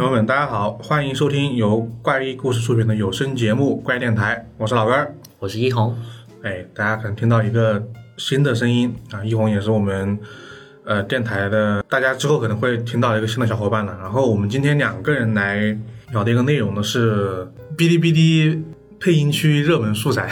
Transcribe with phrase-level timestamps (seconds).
[0.00, 5.14] 朋友们，大家好，欢迎收听由怪异故事出品的有声节目《怪电台》，我是老根儿。
[5.38, 5.94] 我是一红，
[6.42, 7.86] 哎，大家可能听到一个
[8.16, 10.18] 新的声音啊，一红也是我们
[10.86, 13.94] 呃电台的，大家之后可能会听到一个新的小伙伴了。
[14.00, 15.76] 然后我们今天两个人来
[16.12, 17.46] 聊的一个内容呢是
[17.76, 18.64] 哔哩哔哩
[19.00, 20.28] 配音区热门素材。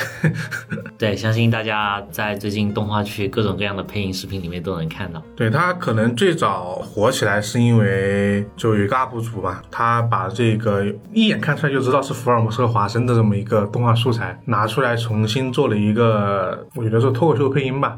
[0.99, 5.23] 对，相信大家在最近动画区各种各样的配音视频里面都能看到。
[5.35, 17.97] 对他可能最早火起来是因为就有一个 UP 主吧，他把这个一眼看出来就知道是福尔摩斯和华生的这么一个动画素材拿出来重新做了一个，我觉得是脱口秀配音吧，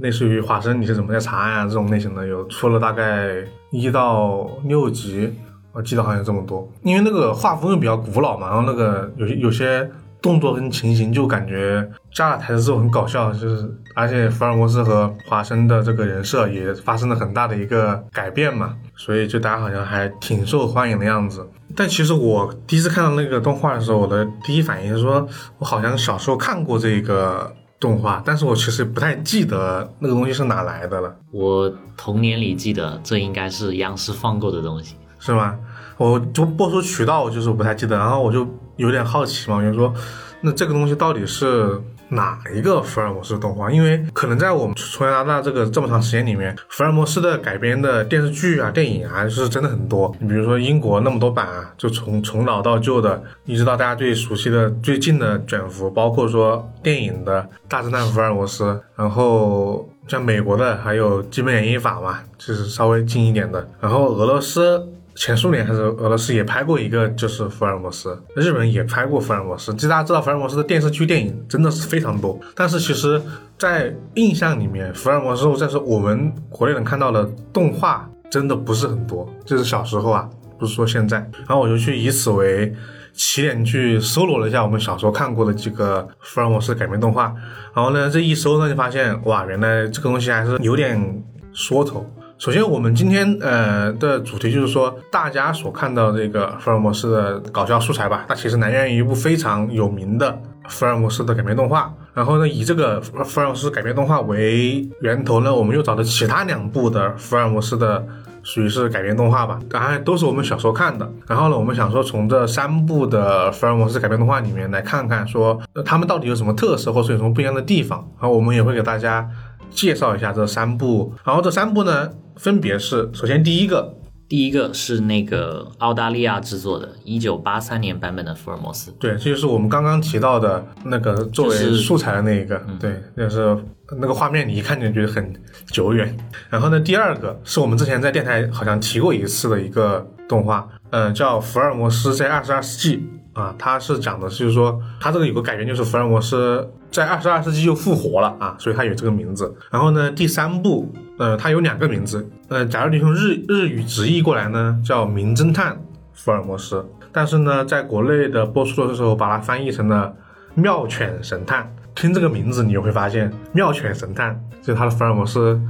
[0.00, 5.32] 类似于华生你是怎么在查案啊这种类型的，有出了大概一到六集，
[5.76, 9.88] 我记得好像有这么多，因为那个画风又比较古老嘛，然后那个有些有些。
[10.22, 21.46] 动作跟情形就感觉加了台词之后很搞笑，就是而且福尔摩斯和华生的这个人设也发生了很大的一个改变嘛，所以就大家好像还挺受欢迎的样子。
[21.76, 31.14] 但其实我第一次看到那个动画的时候，我的第一反应是说，我好像小时候看过这个动画，但是我其实不太记得那个东西是哪来的了。
[31.30, 35.56] 我童年里记得这应该是央视放过的东西，是吗？
[35.96, 39.92] 我就播出渠道就是不太记得，然后我就有点好奇嘛，我就说，
[40.40, 43.70] 那这个东西到底是哪一个福尔摩斯动画？
[43.70, 50.14] 因为可能在我们从小到大这个这么长时间里面，福尔摩斯的改编的电视剧啊、电影啊，是真的很多。
[50.20, 64.86] 你比如说英国那么多版啊，就从从老到旧的，一直到大家最熟悉的最近的卷福，包括说电影的《大侦探福尔摩斯》，然后像美国的还有《基本演绎法》嘛，就是稍微近一点的，然后俄罗斯。
[65.16, 68.22] 前苏联还是俄罗斯也拍过一个，就是福尔摩斯。
[68.34, 69.72] 日本也拍过福尔摩斯。
[69.72, 72.38] 其实大家知道，福尔摩斯的电视剧、电影真的是非常多。
[72.54, 73.20] 但是其实，
[73.58, 79.26] 在印象里面，福尔摩斯在是我们国内能看到的动画真的不是很多。
[79.44, 81.16] 就是小时候啊，不是说现在。
[81.38, 82.70] 然后我就去以此为
[83.14, 87.34] 起点去搜罗了一下我们小时候看过的几个福尔摩斯改编动画。
[87.74, 91.24] 然后呢，这一搜呢，就发现哇，原来这个东西还是有点
[91.54, 92.04] 说头。
[92.38, 100.38] 首先，我们今天呃的主题就是说，大家所看到这个福尔摩斯的搞笑素材吧，它其实来源于一部非常有名的
[100.68, 101.90] 福尔摩斯的改编动画。
[102.12, 108.06] 然后呢，以这个福尔摩斯改编动画为源头呢，我们又找了其他两部的福尔摩斯的
[108.42, 111.10] 属于是改编动画吧，当然都是我们小时候看的。
[111.26, 118.06] 然后呢，我们想说从这三部的福尔摩斯改编动画里面来看看，说他们到底有什么特色，或者有什么不一样的地方。
[118.20, 119.26] 然后我们也会给大家。
[119.70, 123.94] 介绍一下这三部，然后这三部呢，分别是首先第一个，
[124.28, 133.56] 第一个是那个澳大利亚制作的，一九八三年版本的福尔摩斯，对，这就是我们刚刚提到的那个作为素材的那一个，对，就是
[133.98, 135.32] 那个画面你一看就觉得很
[135.66, 136.16] 久远。
[136.48, 142.96] 然后呢，第二个是我们之前在电台好像提过一次的一个动画，嗯，叫《福尔摩斯在二十二世纪》。
[143.36, 149.54] 啊，它是讲的，就是说它这个有个改编，就是福尔摩斯在二十二世纪又复活了啊，所以它有这个名字。
[149.70, 155.78] 然后呢，第三部，呃，它有两个名字，呃，假如你从日日语直译过来呢，叫《名侦探
[156.14, 156.76] 福尔摩斯》，
[157.12, 160.10] 但是呢，在国内的播出的时候，把它翻译成了
[160.58, 161.64] 《妙犬神探》。
[161.94, 164.34] 听这个名字，你就会发现，《妙犬神探》
[164.66, 165.60] 就是他的福尔摩斯。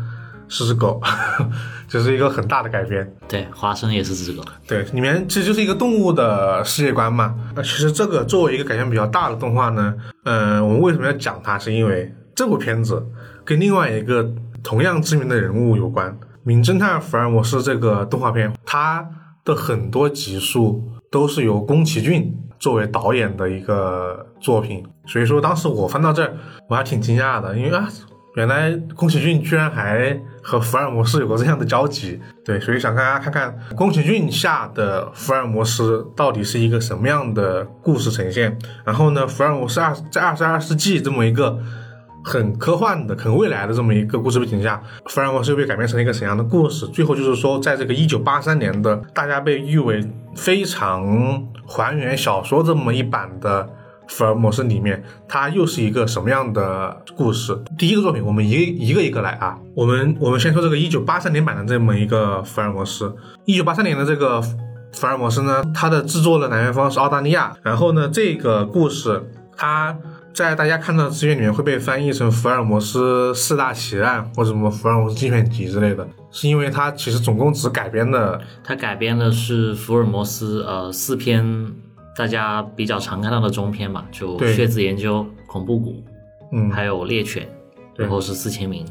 [0.48, 1.00] 是只狗，
[1.88, 3.10] 这是一个很大的改编。
[3.28, 4.42] 对，华生也是只狗。
[4.66, 7.34] 对，里面其实就是一个动物的世界观嘛。
[7.54, 11.58] 那其实这个作为一个改编比较大的动画呢，嗯，我们为什么要讲它？
[11.58, 13.04] 是因为这部片子
[13.44, 14.30] 跟另外一个
[14.62, 16.12] 同样知名的人物有关，
[16.42, 19.08] 《名侦探福尔摩斯》这个动画片，它
[19.44, 24.84] 的很多集数都是由宫崎骏作为导演的一个作品。
[25.06, 26.34] 所以说，当时我翻到这儿，
[26.68, 27.88] 我还挺惊讶的，因为啊。
[28.34, 30.14] 原来宫崎骏居然还
[30.48, 38.56] 和福尔摩斯有过这样的交集，对，所以想大家看看宫崎骏下的福尔摩斯到底是一个什么样的故事呈现。
[38.84, 41.58] 然后呢，福尔摩斯二在二十二世纪这么一个
[42.22, 46.86] 很科幻的、很未来的这么一个故事背景下，福尔摩斯又被改编成了一个怎样的故事？
[46.86, 50.00] 最后就是说，在这个一九八三年的大家被誉为
[50.36, 53.68] 非常还原小说这么一版的。
[54.08, 57.58] 福尔摩斯里面，它又是一个什么样的故事？
[57.76, 59.58] 第一个作品，我们一一个一个来啊。
[59.74, 63.14] 我们我们先说这个一九八三年版的这么一个福尔摩斯。
[63.44, 64.40] 一九八三年的这个
[64.92, 67.56] 福尔摩斯呢，它的制作的来源方是澳大利亚。
[67.62, 69.22] 然后呢，这个故事
[69.56, 69.96] 它
[70.32, 81.72] 在大家看到的资源里面会被翻译成《福尔摩斯四大奇案》或者什么《福尔摩斯精选集》之类的，是因为它其实总共只改编了，它改编的是福尔摩斯呃四篇。
[82.16, 85.90] 大家比较常看到的中篇嘛，就《血字研究》《恐怖谷》，
[86.52, 87.42] 嗯，还有《猎犬》，
[87.94, 88.86] 然后是四千名，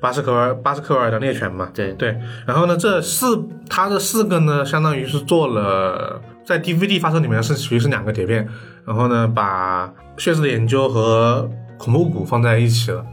[0.00, 1.68] 巴斯克维尔巴斯克尔的猎犬嘛。
[1.74, 1.92] 对。
[1.94, 2.16] 对，
[2.46, 8.48] 然后呢，这四它这四个呢，相当于是做了在 DVD 发售里面是属于是两个碟片，
[8.84, 13.04] 然后呢，把血字的研究和恐怖谷放在一起了，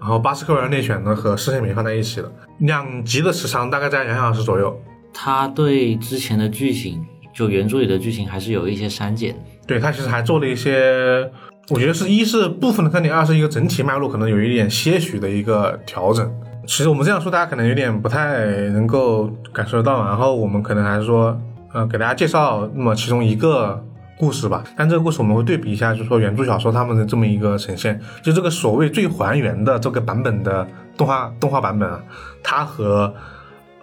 [0.00, 4.76] 然后巴斯克维尔猎犬呢和四千名放在一起了，两集的时长大概在两小时左右。
[5.12, 9.34] 他对之前的剧情，就原著里的剧情还是有一些删减。
[9.66, 11.30] 对他其实还做了一些，
[11.70, 16.30] 我觉得是一是部分的看点，二是一个整体脉络可能有一点些许的一个调整。
[16.66, 20.04] 其实我们这样说，大家可能有点不太能够感受得到。
[20.04, 21.38] 然后我们可能还是说，
[21.74, 23.84] 呃，给大家介绍那么其中一个
[24.18, 24.64] 故事吧。
[24.76, 30.66] 但这个故事我们会对比一下，就是说原著小说他们的这么一个呈现，就这个所谓最还原的这个版本的
[30.96, 32.02] 动画动画版本啊，
[32.42, 33.14] 它和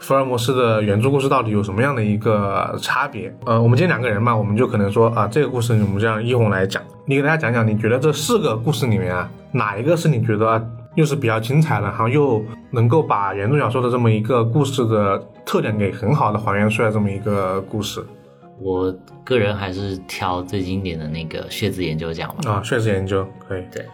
[0.01, 3.31] 福尔摩斯的原著故事到底有什么样的一个差别？
[3.45, 10.61] 呃，我们今天两个人嘛，我们就可能说啊，这个故事我们这样一红来讲，你给大家讲讲，你觉得这四个故事里面啊，哪一个是你觉得、啊、
[10.95, 18.03] 又是比较精彩的，然后又能够把原著小说的这么一个故事的特点给很好的还原出来这么一个故事
[18.59, 18.91] 我
[19.23, 22.53] 个人还是挑最经典的那个血字研究讲吧。
[22.53, 22.63] 啊？
[22.63, 23.85] 血字研究可以，对，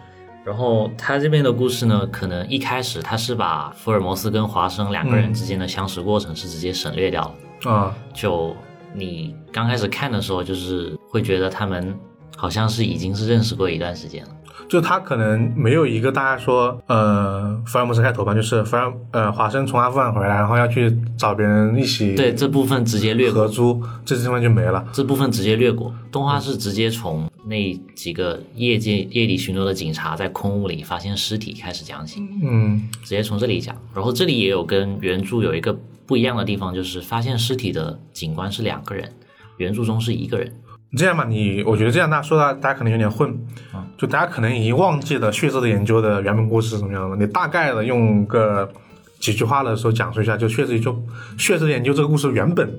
[0.47, 7.69] 然后他这边的故事呢，可能一开始他是把福尔摩斯跟华生两个人之间的相识过程是直接省略掉了。
[7.69, 8.55] 啊，就
[8.93, 11.93] 你刚开始看的时候，就是会觉得他们
[12.37, 14.29] 好像是已经是认识过一段时间了。
[14.67, 24.85] 就他可能没有一个大家说，呃，福尔摩斯开头吧，就是福尔呃华生从阿富汗回来，然后要去找别人一起对这部分直接略过，合租，这地方就没了。
[24.91, 25.93] 这部分直接略过。
[26.11, 33.75] 动画是直接从那几个夜间夜里巡逻的警察在空屋里发现尸体开始讲起，嗯直接从这里讲。
[33.93, 39.11] 然后这里也有跟原著有一个不一样的地方，就是发现尸体的警官是两个人，
[39.57, 40.51] 原著中是一个人。
[40.95, 43.29] 这样吧，你我觉得这样大家说到，大家可能有点混，
[43.73, 47.15] 啊就大家可能已经忘记了血色的研究的原本故事是什么样的。
[47.17, 48.71] 你大概的用个
[49.19, 51.03] 几句话的时候讲述一下，就血色研究
[51.37, 52.71] 血色的研究这个故事原本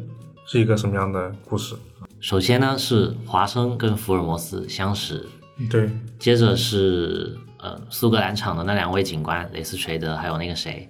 [0.46, 1.74] 是一个什么样的故事？
[2.20, 5.28] 首先呢是华生跟福尔摩斯相识，
[5.70, 10.88] 对，接着是呃苏格兰场的那两位警官雷斯垂德还有那个谁，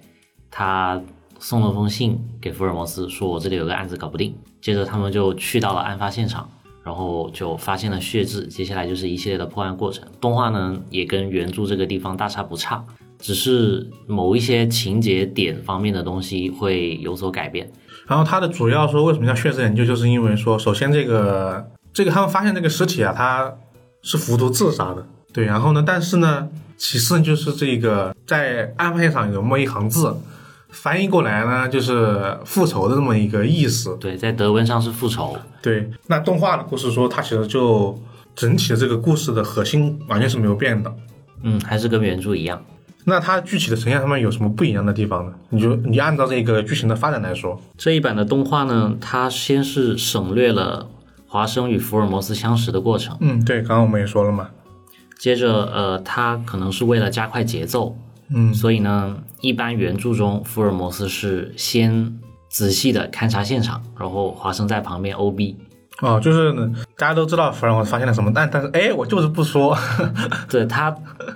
[0.49, 0.99] 他
[1.37, 4.35] 送了封信给福尔摩斯，说我这里有个案子搞不定。
[4.61, 6.49] 接着他们就去到了案发现场，
[6.89, 10.03] 然后就发现了血渍，接下来就是一系列的破案过程。
[10.19, 12.83] 动画呢也跟原著这个地方大差不差，
[13.19, 17.71] 只是某一些情节点方面的东西会有所改变。
[18.07, 21.63] 然后它的主要说为什么叫血质研究，就是因为说，首先这个
[21.93, 23.53] 这个他们发现这个尸体啊，他
[24.01, 30.17] 是服毒自杀的，对，然后呢，但是呢，其次就是这个在案发现场有那么一行字，
[30.69, 35.89] 翻译过来呢就是复仇的这么一个意思，对，在德文上是复仇，对。
[36.07, 37.99] 那动画的故事说，它其实就
[38.35, 40.93] 整体的这个故事的核心完全是没有变的。
[41.41, 42.63] 嗯，还是跟原著一样。
[43.05, 45.33] 那它具体的呈现上面有什么不一样的地方呢？
[45.49, 50.87] 你就你按照这个剧情的发展来说，这一版的动画呢，它先是省略了
[51.25, 54.49] 华生与福尔摩斯相识的过程，嗯，对，刚刚我们也说了嘛，
[55.17, 57.97] 接着呃，它可能是为了加快节奏，
[58.33, 58.53] 嗯。
[58.53, 62.17] 所以呢，一般原著中福尔摩斯是先
[62.49, 65.55] 仔细的勘察现场，然后华生在旁边 OB。
[66.01, 69.77] 哦，就是呢，大家都知道福尔摩斯发现了什么，但但是哎，我就是不说，
[70.47, 70.95] 对 他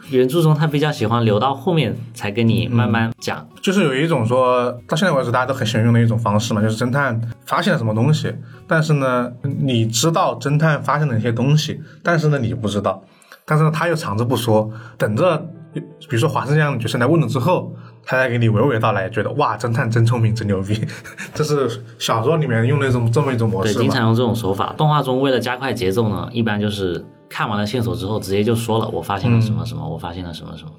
[0.10, 8.34] 原著中他比较喜欢留到后面才跟你慢慢讲，就是有一种说到现在为止大家都很喜欢用的一种方式嘛，就是侦探发现了什么东西，
[8.66, 13.04] 但是呢，你知道侦探发现了一些东西，但是呢你不知道，
[13.44, 20.80] 但是呢他又藏着不说，等着比如说华生这样的角色来问了之后，他再给你娓娓道来，觉得哇，侦探真聪明，真牛逼，
[21.34, 23.84] 这是小说里面用的一种这么一种模，式对。
[23.84, 24.74] 经常用这种手法。
[24.78, 30.72] 动画中为了加快节奏呢，一般就是看完了线索之后，直接就说了我发现了什么什么，我发现了什么什么。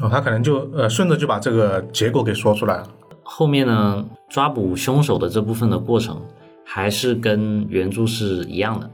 [0.00, 2.86] 哦，他可能就呃顺着就把这个结果给说出来了。
[3.22, 6.20] 后面呢，抓捕凶手的这部分的过程
[6.64, 8.90] 还是跟原著是一样的，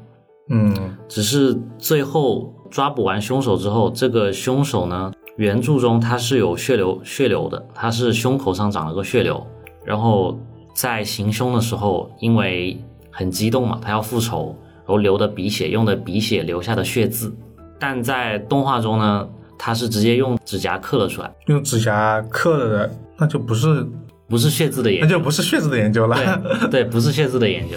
[0.51, 9.47] 嗯只是最后抓捕完凶手之后，这个凶手呢，原著中他是有血流血流的，他是胸口上长了个血流，
[9.85, 10.37] 然后
[10.75, 12.77] 在行凶的时候，因为
[13.13, 17.33] 很激动嘛，他要复仇，然后流的鼻血，用的鼻血留下的血渍，
[17.79, 23.87] 但在动画中呢，他是直接用指甲刻了出来，用指甲刻了的，那就不是
[24.29, 26.17] 不是血渍的研那，就不是血渍的研究了。
[26.63, 27.77] 对对，不是血渍的研究，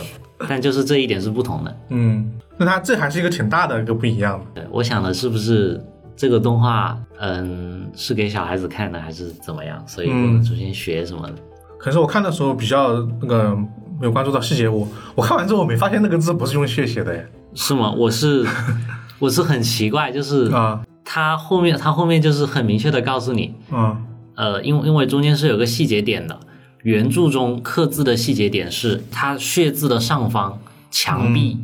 [0.49, 1.77] 但就是这一点是不同的。
[1.89, 4.61] 嗯，那他这还是一个挺大的一个不一样的。
[4.61, 5.79] 对，我想的是不是
[6.21, 9.83] 这个动画，嗯，是给小孩子看的，还是怎么样？
[9.87, 11.33] 所以我们首先学什么的。
[11.79, 13.55] 可是我看的时候比较那个
[13.99, 17.27] 没有关注到细节，我我看完之后我没发现那个字不是用血写的耶。
[17.55, 17.91] 是吗？
[17.97, 18.45] 我是
[19.17, 23.97] 我是很奇怪，就是啊他后面他后面就是很明确的告诉你，嗯
[24.35, 26.39] 呃呃，因为因为中间是有个细节点的，
[26.83, 30.59] 原著中刻字的细节点是他血字的上方
[30.91, 31.57] 墙壁、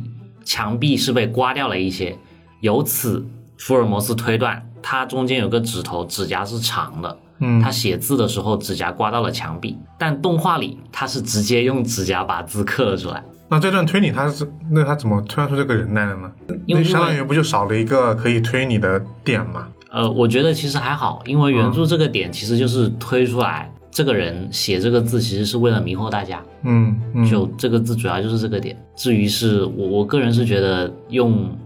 [0.44, 2.16] 墙壁是被刮掉了一些，
[2.60, 3.24] 由此
[3.58, 7.18] 福尔摩斯推断他中间有个指头指甲是长的。
[7.40, 13.22] 嗯他写字的时候指甲刮到了墙壁，但动画里他是直接用指甲把字刻了出来。
[13.48, 16.30] 那这段推理他是那他怎么推断出这个人来的呢？
[16.66, 19.68] 因为那相当于不就少了一个可以推理的点吗？
[19.90, 28.76] 呃，我觉得其实还好，因为原著这个点其实就是推出来，这个人写这个字其实是为了迷惑大家，嗯嗯，就这个字主要就是这个点。
[28.96, 31.56] 至于是我我个人是觉得用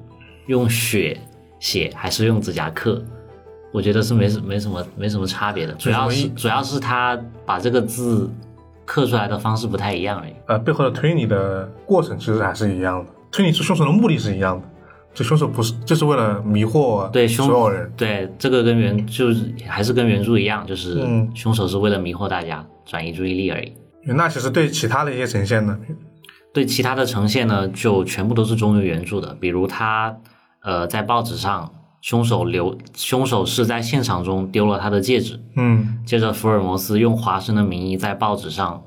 [0.48, 1.18] 用血
[1.62, 3.00] 写还是用指甲刻，
[3.72, 7.16] 我觉得是没什没什么没什么差别的，主要是主要是他
[7.46, 8.28] 把这个字
[8.84, 10.32] 刻出来的方式不太一样而已。
[10.48, 14.66] 呃，背后的推理的过程其实还是一样的，推理出凶手的目的是一样的，
[15.14, 17.90] 就凶手不是就是为了迷惑对凶所有人。
[17.96, 23.72] 对，这个跟原就是还是跟原著一样，就是嗯凶手是为了迷惑大家，转移注意力而已。
[24.04, 25.78] 那其实对其他的一些呈现呢，
[26.52, 29.32] 对其他的呈现呢，就全部都是忠于原著的。
[29.40, 30.14] 比如他
[30.62, 38.82] 呃在报纸上，凶手留凶手是在现场中丢了他的戒指，嗯接着福尔摩斯用华生的名义在报纸上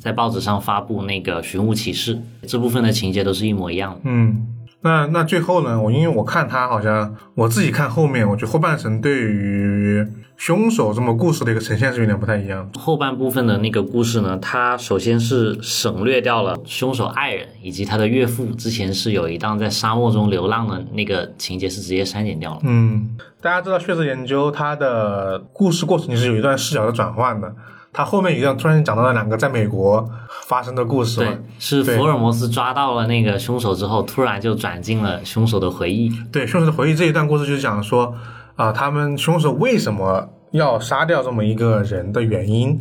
[0.00, 4.00] 在报纸上发布那个寻物启事，这部分的情节都是一模一样的。
[4.04, 4.46] 嗯，
[4.86, 12.70] 那那最后呢，我因为我看他好像我自己看后面，我觉得后半程对于凶手这么故事的一个呈现是有点不太一样。
[12.78, 22.60] 后半部分的那个故事呢，它首先是省略掉了凶手爱人以及他的岳父之前是有一档在沙漠中流浪的那个情节是直接删减掉了。
[22.62, 27.52] 嗯，大家知道血色研究它的故事过程其实有一段视角的转换的，
[27.96, 30.06] 它后面一段突然讲到了两个在美国
[30.42, 31.32] 发生的故事嘛。
[31.32, 36.12] 对，是福尔摩斯抓到了那个凶手之后，突然就转进了凶手的回忆。
[36.30, 38.14] 对，凶手的回忆这一段故事就是讲说
[38.56, 42.78] 啊、他们凶手为什么要杀掉这么一个人的原因，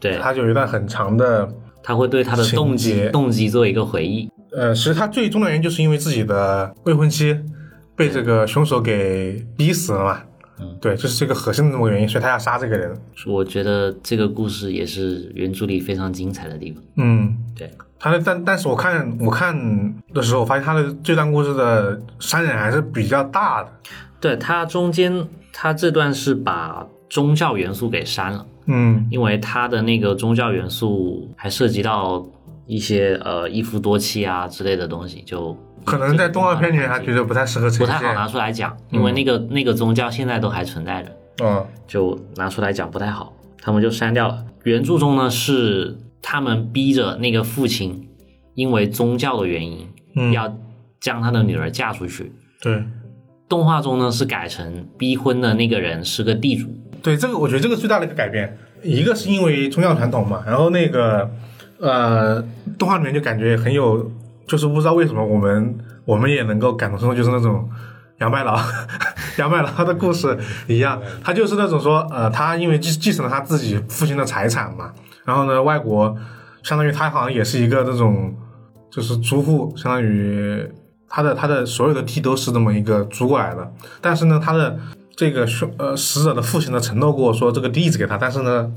[0.00, 1.48] 对，他就有一段很长的，
[1.82, 4.28] 他会对他的动机动机做一个回忆。
[4.50, 7.36] 呃，其实他最终的原因就是因为自己的未婚妻
[7.94, 10.20] 被这个凶手给逼死了嘛，
[10.58, 12.96] 嗯，对，这是这个核心的这么个原因，所以他要杀这个人，
[13.26, 16.82] 我觉得这个故事也是原著里非常精彩的地方。
[16.96, 19.54] 嗯，对，他的但但是我看我看
[20.14, 23.70] 的时候，我发现他的这段故事的删减还是比较大的，
[24.18, 28.46] 对，他中间他这段是把宗教元素给删了。
[28.66, 29.06] 嗯。
[29.10, 32.26] 因为他的那个宗教元素还涉及到
[32.66, 44.44] 一些呃一夫多妻啊之类的东西，就可能在动画片里面他觉得不太适合呈现，不太好拿出来讲，因为那个、那个宗教现在都还存在着，嗯就拿出来讲不太好，他们就删掉了。
[44.64, 48.08] 原著中呢是他们逼着那个父亲，
[48.54, 50.54] 因为宗教的原因，嗯，要
[51.00, 52.32] 将他的女儿嫁出去。
[52.60, 52.84] 对。
[53.48, 56.66] 动画中呢是改成逼婚的那个人是个地主，
[57.00, 61.30] 对，这个我觉得这个最大的一个改变，一个是因为宗教传统嘛，然后那个
[61.78, 62.42] 呃
[62.76, 64.10] 动画里面就感觉很有，
[64.46, 67.68] 就是不知道为什么我们我们也能够感同身受，就是那种
[68.18, 68.58] 杨白劳
[69.38, 74.92] 杨白劳的故事一样，他就是那种说呃他因为继继承了他自己父亲的财产嘛，
[75.24, 76.16] 然后呢外国
[76.62, 78.34] 相当于他好像也是一个那种
[78.90, 80.66] 就是租户，相当于
[81.08, 84.78] 他的他的所有的地都是这么一个租过来的，但是呢他的
[85.14, 88.70] 这个凶呃死者的父亲呢承诺过说这个地址给他，但是呢，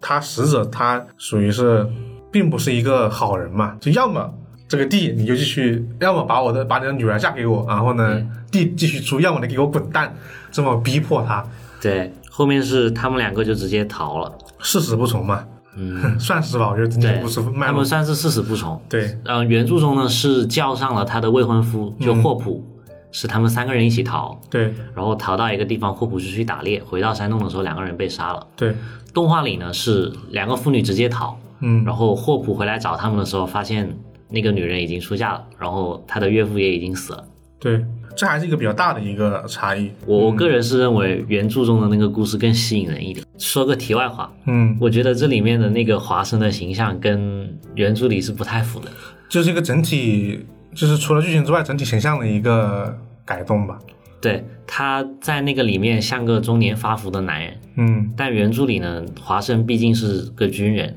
[0.00, 1.86] 他死者他属于是
[2.30, 4.32] 并不是一个好人嘛，就要么
[4.74, 10.12] 这个地你就继续，要么把我的把你的女儿嫁给我，然后呢地继续租，要么你给我滚蛋，
[10.50, 11.46] 这么逼迫他，
[11.80, 15.44] 对，后面是他们两个就直接逃了，誓死不从嘛，
[15.76, 18.80] 嗯， 算是吧，我觉得这对故事，脉络他们，算是誓死不从。
[18.88, 22.64] 对，嗯、原著中呢是叫上了他的未婚夫，就霍普，
[23.12, 28.44] 是他们三个人一起逃，对，然后逃到一个地方，霍普是去打猎，回到山洞的时候，两个人被杀了。
[28.56, 28.74] 对，
[29.12, 33.96] 动画里呢是两个妇女直接逃，嗯，然后霍普回来找他们的时候，发现
[34.34, 37.24] 那个女人已经出嫁了，然后他的岳父也已经死了。
[37.58, 37.82] 对，
[38.14, 43.24] 这还是一个比较大的一个差异，我我个人是认为原著中的那个故事更吸引人一点。
[43.38, 48.90] 说个题外话，嗯，我觉得这里面的那个华生的形象跟原著里是不太符的。
[49.30, 53.78] 就是一个整体，就是除了剧情之外，整体形象的一个改动吧，
[54.20, 60.94] 对，他在那个里面像个中年发福的男人，嗯，但原著里呢，华生毕竟是个军人，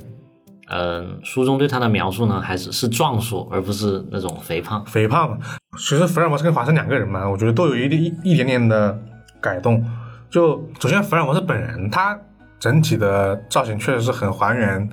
[0.69, 4.85] 嗯、书中对他的描述呢，还是是壮硕，而不是那种肥胖。
[4.85, 5.37] 肥胖嘛。
[5.77, 8.97] 其实福尔摩斯跟华生两个人嘛，我觉得都有一一一点点的
[9.39, 9.83] 改动。
[10.29, 12.19] 就首先福尔摩斯本人，他
[12.59, 14.89] 整体的造型确实是很还原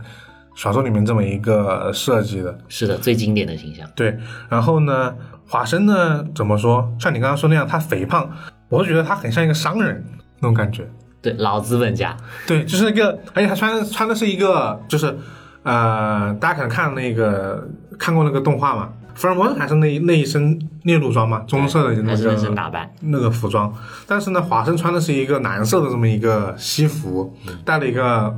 [0.55, 2.57] 小说里面这么一个设计的。
[2.69, 3.89] 是的，最经典的形象。
[3.97, 4.17] 对，
[4.49, 5.13] 然后呢，
[5.49, 6.89] 华生呢怎么说？
[7.01, 8.31] 像你刚刚说那样，他肥胖，
[8.69, 10.05] 我就觉得他很像一个商人
[10.39, 10.89] 那种感觉。
[11.21, 12.17] 对，老资本家，
[12.47, 15.17] 对，就是一个，而且他穿穿的是一个，就是
[15.65, 17.69] 呃，大家可能看那个
[17.99, 23.73] 看过那个动画嘛，福尔摩斯还是那一那一身猎鹿装嘛，棕色的那还是那身个打扮，那个服装，
[24.07, 28.35] 但是呢，华生穿的是一个蓝色的这么一个西服，戴了一个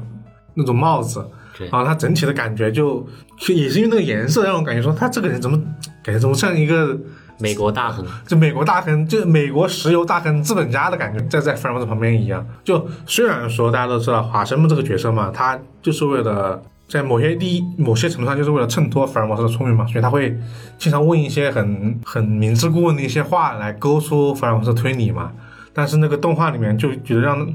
[0.55, 1.27] 那种帽子，
[1.59, 1.69] 对。
[1.69, 3.07] 然后他整体的感觉就
[3.39, 5.61] 就也是因为那个颜色让我感觉说他这个人怎么
[6.05, 6.97] 感觉怎么像一个
[7.39, 12.47] 美国大亨，就美国大亨，就美国石油大亨资本家的感觉，在在福尔摩斯旁边一样。
[12.63, 20.39] 就虽然说大家都知道华生这个角色嘛，他就是为了在某些第一某些程度上就是为了衬托福尔摩斯的聪明嘛，所以他会
[20.79, 25.33] 经常问一些很很明知故问的一些话来勾出福尔摩斯的推理嘛。
[25.73, 27.47] 但是那个动画里面就觉得让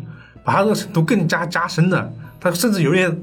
[0.43, 3.17] 把他这个程度更加加深了，他甚至有点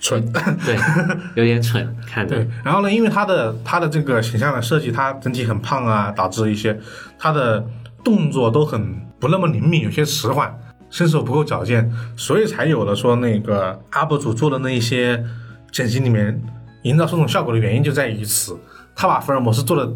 [0.00, 0.30] 蠢。
[0.32, 0.76] 对，
[1.36, 6.78] 有点蠢，看着对，然后呢，因为他的他的这个形象的设计，他整体很胖啊，导致一些
[7.18, 7.66] 他的
[8.04, 10.54] 动作都很不那么灵敏，有些迟缓，
[10.90, 15.24] 身手不够矫健，所以才有了说那个 UP 主做的那一些
[15.70, 16.40] 剪辑里面
[16.82, 18.56] 营造出这种效果的原因就在于此，
[18.94, 19.92] 他把福尔摩斯做的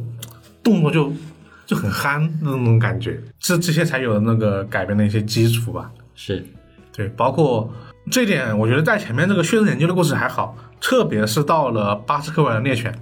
[0.63, 1.13] 动作就
[1.67, 5.91] 就很憨的那种感觉，这这些才有了那个改编的一些基础吧。
[6.15, 6.45] 是。
[6.93, 7.73] 对，包括
[8.11, 12.93] 这点，我觉得在前面这个血肉研究的故事还好，特别是到了巴斯克维尔猎犬，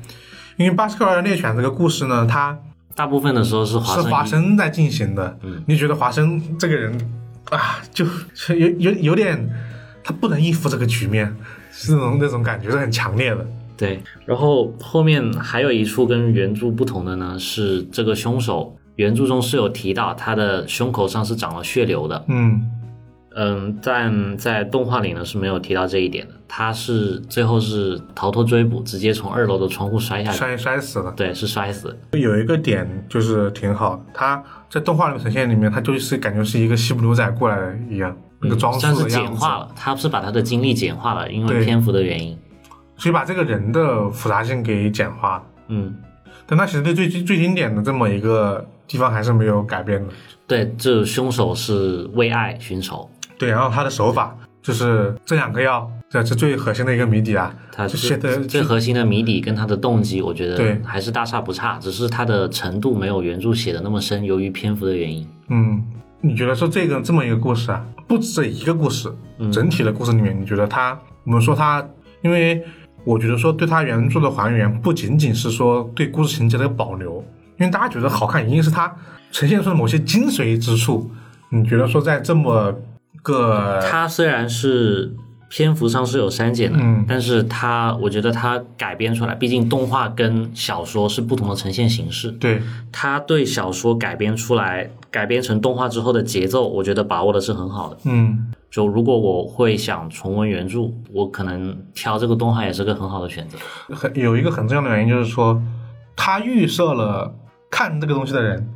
[0.56, 2.56] 因为巴斯克维尔猎犬这个故事呢，它
[2.94, 6.96] 大部分的时候是华是生华生在进行的，嗯，你觉得华生这个人
[7.50, 9.48] 啊，就就有有有点
[10.02, 11.34] 他不能应付这个局面，
[11.70, 22.70] 是那种那种感觉是很强烈的，对，然后后面还有一处跟原著不同的呢，是这个凶手原著中是有提到他的胸口上是长了血瘤的，嗯。
[23.40, 31.12] 嗯，但在动画里呢是没有提到这一点的，他是最后是逃脱追捕，直接从二楼的窗户摔下去，摔摔死了。
[31.12, 39.08] 对，是摔死，有一个点就是挺好，他在动画里面呈现里面，他就是感觉是一个西部牛仔过来的一样，那个装算是束。
[39.08, 42.36] 简化了，他是把他的经历简化了，因为篇幅的原因，
[42.96, 45.42] 所以把这个人的复杂性给简化了。
[45.68, 45.94] 嗯，
[46.46, 50.12] 但他其实对最最经典的这么一个地方还是没有改变的。
[50.46, 57.54] 对，这凶手是为爱寻仇，对，然后他的手法就是这两个药，这是最核心的一个谜底啊。
[57.72, 65.26] 他就写的最核心的谜底跟他的动机，我觉对得还是大差不差，只是他的程度没有原著写的那么深，由于篇幅的原因。
[65.48, 65.84] 嗯，
[66.20, 69.12] 你觉得说这个这么一个故事啊，不止这一个故事，
[69.52, 71.86] 整体的故事里面，你觉得它，我们说它，
[72.22, 72.62] 因为
[73.04, 77.24] 我觉得说对它原著的还原，不仅仅是说对故事情节的保留，
[77.58, 78.94] 因为大家觉得好看，一定是它
[79.30, 81.10] 呈现出的某些精髓之处。
[81.50, 82.74] 你觉得说在这么
[83.22, 85.14] 个它虽然是
[85.48, 97.98] 篇幅上是有删减的，嗯但是它我觉得它改编出来，毕竟动画跟小说是不同的呈现形式，对它对小说改编出来，改编成动画之后的节奏，我觉得把握的是很好的。
[98.04, 103.56] 嗯就如果我会想重温原著，我可能挑这个动画也是个很好的选择。
[103.94, 105.58] 很有一个很重要的原因就是说，
[106.14, 107.34] 他预设了
[107.70, 108.68] 看这个东西的人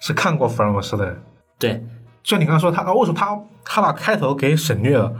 [0.00, 1.16] 是看过福尔摩斯的人。
[1.58, 1.82] 对，
[2.22, 5.10] 就像你刚刚说他，啊为什么他他把开头给省略了？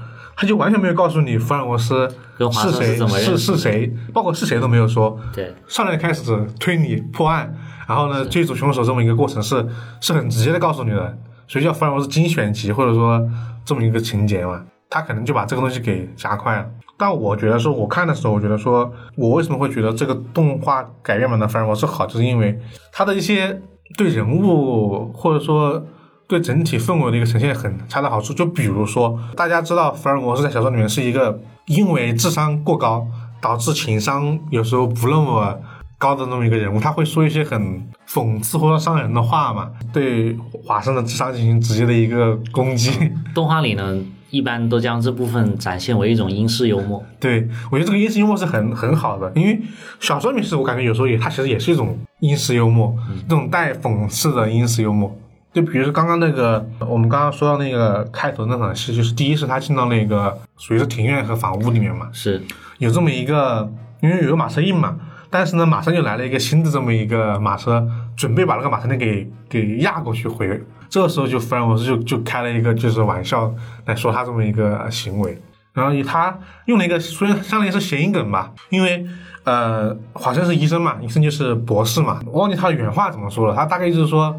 [0.41, 2.09] 他就完全没有告诉你福尔摩斯
[2.53, 5.19] 是谁是是谁，包括是谁都没有说。
[5.33, 6.23] 对，上来开始
[6.61, 7.53] 推理破案，
[7.89, 9.67] 然后呢追逐凶手这么一个过程是
[10.01, 13.21] 是很直接的告诉你的，所以叫福尔摩斯精选集或者说
[13.65, 16.67] 这么一个情节嘛，他可能就把这个东西给加快了。
[16.97, 22.57] 但我觉得说，我看的时候，我觉得说我为什么会觉得这个动画改编版的福尔摩斯好，就是因为
[22.93, 23.61] 他的一些
[23.97, 25.85] 对人物或者说
[26.29, 28.35] 对整体氛围的一个呈现很恰到好处。
[28.35, 33.07] 就比如说，大家知道福尔摩斯在小说里面是一个因为智商过高
[33.41, 35.59] 导致情商有时候不那么
[35.97, 42.93] 高的那么一个人物，他会说一些很讽刺或者伤人的话嘛，对华生的智商进行直接的一个攻击。
[43.35, 43.99] 动画里呢，
[44.31, 47.03] 一般都将这部分展现为一种英式幽默。
[47.19, 49.61] 对我觉得这个英式幽默是很很好的，因为
[49.99, 52.95] 小说里面是我感觉有时候也它其实也是一种英式幽默，
[53.29, 55.13] 这种带讽刺的英式幽默。
[55.53, 62.43] 就比如说刚刚那个，我们刚刚说到那个开头那场戏，就是第一是他进到那个属于是庭院和房屋里面嘛，是，
[62.79, 64.97] 有这么一个，因为有个马车印嘛，
[65.31, 70.63] 但是呢，马上就来了一个新的这么一个马车，准备把那个马车印给给压过去回。
[70.91, 75.39] 这个时候就福尔摩斯就就开了一个就是玩笑来说他这么一个行为，
[75.75, 79.07] 然后以他用了一个虽然相当于是谐音梗吧，因为
[79.45, 84.35] 呃华生是医生嘛，医生就是博士嘛，我忘记他的原话怎么说了，他大概就是说，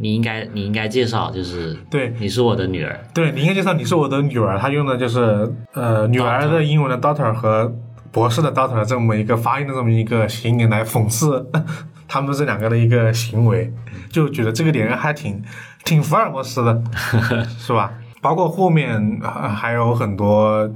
[0.00, 2.98] 你应该你应该介绍，就是对你是我的女儿。
[3.14, 7.72] 对你应该介绍你是我的女儿，他用的就是呃女儿的英文的 daughter 和
[8.12, 11.46] 博士的 daughter 这么一个发音的这么一个谐音来讽刺
[12.08, 13.72] 他们这两个的一个行为，
[14.10, 15.42] 就觉得这个点还挺
[15.84, 16.82] 挺福尔摩斯的，
[17.58, 17.92] 是吧？
[18.22, 20.70] 包括后面还还有很多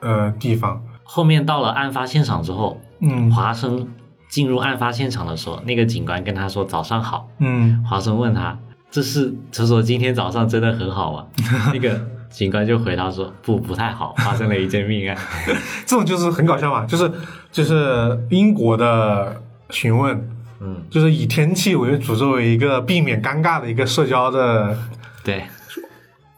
[0.00, 3.88] 呃地方，后面到了案发现场之后，嗯华生
[4.28, 8.58] 进入案发现场的时候，那个警官跟他说早上好，嗯华生问他
[8.96, 11.26] 这是他说今天早上真的很好啊？
[11.70, 15.14] 那个警官就回答说不不太好，发生了一件命案。
[15.84, 17.12] 这种就是很搞笑嘛，就是
[17.52, 20.18] 就是英国的询问，
[20.60, 24.74] 嗯，就是以天气为主作为一个避免尴尬的一个社交的
[25.22, 25.44] 对。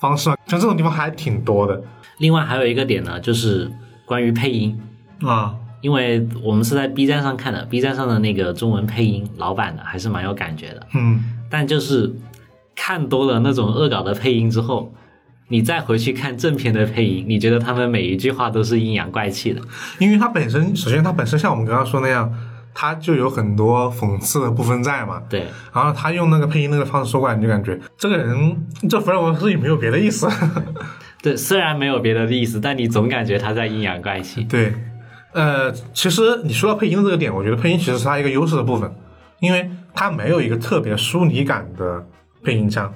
[0.00, 1.80] 方式嘛，像这种地方还挺多的
[2.18, 3.70] 另外还有一个点呢，就是
[4.04, 4.76] 关于配音，
[5.22, 5.54] 啊。
[5.80, 10.84] 因为我们是在 B 站上看的，B 站上的那个中文配音老版的还是蛮有感觉的。
[10.92, 12.12] 嗯，但就是
[12.80, 14.94] 看多了那种恶搞的配音之后，
[15.48, 19.60] 你再回去看正片的配音，你觉得他们每一句话都是阴阳怪气的。
[19.98, 22.32] 因为它本身，首先它本身像我们刚刚说那样，
[22.72, 25.20] 它就有很多讽刺的部分在嘛。
[25.28, 30.28] 对，然后他用那个配音那个方式说过来，你就感觉这个人这福尔摩斯也没有别的意思。
[31.20, 34.44] 对，虽然没有别的意思，但你总感觉他在阴阳怪气。
[34.44, 34.72] 对，
[35.32, 38.94] 呃，其实你说到配音的这个点，我觉得配音其实是它一个优势的部分，
[39.40, 42.06] 因为它没有一个特别疏离感的
[42.42, 42.92] 配音腔。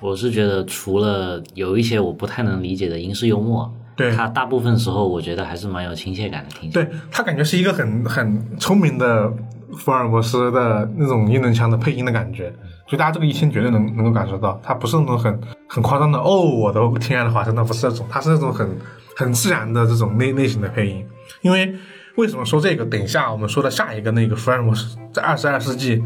[0.00, 6.70] 我是觉得除了有一些我不太能理解的英式幽默，对他大部分时候我觉得还是蛮有亲切感的，听。
[6.70, 9.32] 对他感觉是一个很很聪明的
[9.76, 12.48] 福尔摩斯的那种英伦腔的配音的感觉，
[12.86, 18.68] 所以大家这个一听绝对能能够感受到，他不是那种很很夸张的哦，我的亲爱的华生，那，不是那种，他是那种很
[19.16, 21.04] 很自然的这种类类型的配音。
[21.42, 21.74] 因为
[22.14, 22.84] 为什么说这个？
[22.84, 26.02] 等一下我们说的下一个那个福尔摩斯在二十二世纪，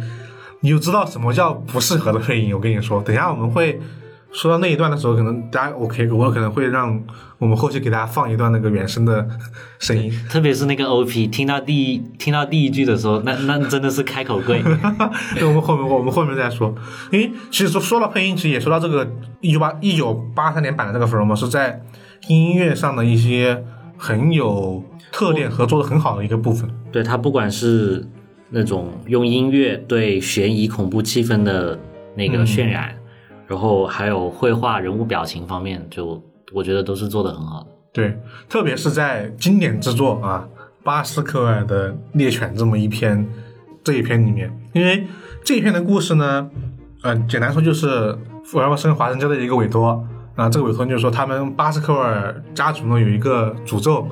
[0.62, 2.54] 你就知道什么叫不适合的配音。
[2.54, 3.78] 我跟你说，等一下我们会。
[4.34, 6.98] 说到那一段的时候，可能大家我可以，我可能会让
[7.36, 9.28] 我们后期给大家放一段那个原声的
[9.78, 14.62] 声音，特别是那个 OP，听到第一听到第一句的时候，那那真的是开口跪。
[15.34, 16.74] 对， 我们后面我们后面再说。
[17.10, 19.06] 因为其实说说到配音，其实也说到这个
[19.42, 21.82] 一九八一九八三年版的这个福尔摩斯在
[22.28, 23.62] 音乐上的一些
[23.98, 26.70] 很有特点和做的很好的一个部分。
[26.90, 28.08] 对他不管是
[28.52, 31.78] 那种用音乐对悬疑恐怖气氛的
[32.14, 32.94] 那个渲染，
[33.46, 37.68] 然后还有绘画人物表情方面，就我觉得都是做的很好的。
[37.92, 40.46] 对，特别是在经典之作啊，
[40.84, 43.26] 巴斯克尔的《猎犬》这么一篇
[43.82, 45.06] 这一篇里面，因为
[45.42, 46.50] 这一篇的故事呢，
[47.02, 54.06] 呃，简单说就是福尔摩斯跟华生家的一个委托啊，这个委托就是说他们巴斯克尔家族呢有一个诅咒，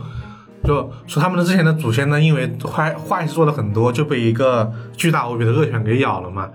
[0.64, 6.48] 就说他们的之前的祖先呢，因为坏坏事做了很多，就被一个巨大无比的恶犬给咬了嘛，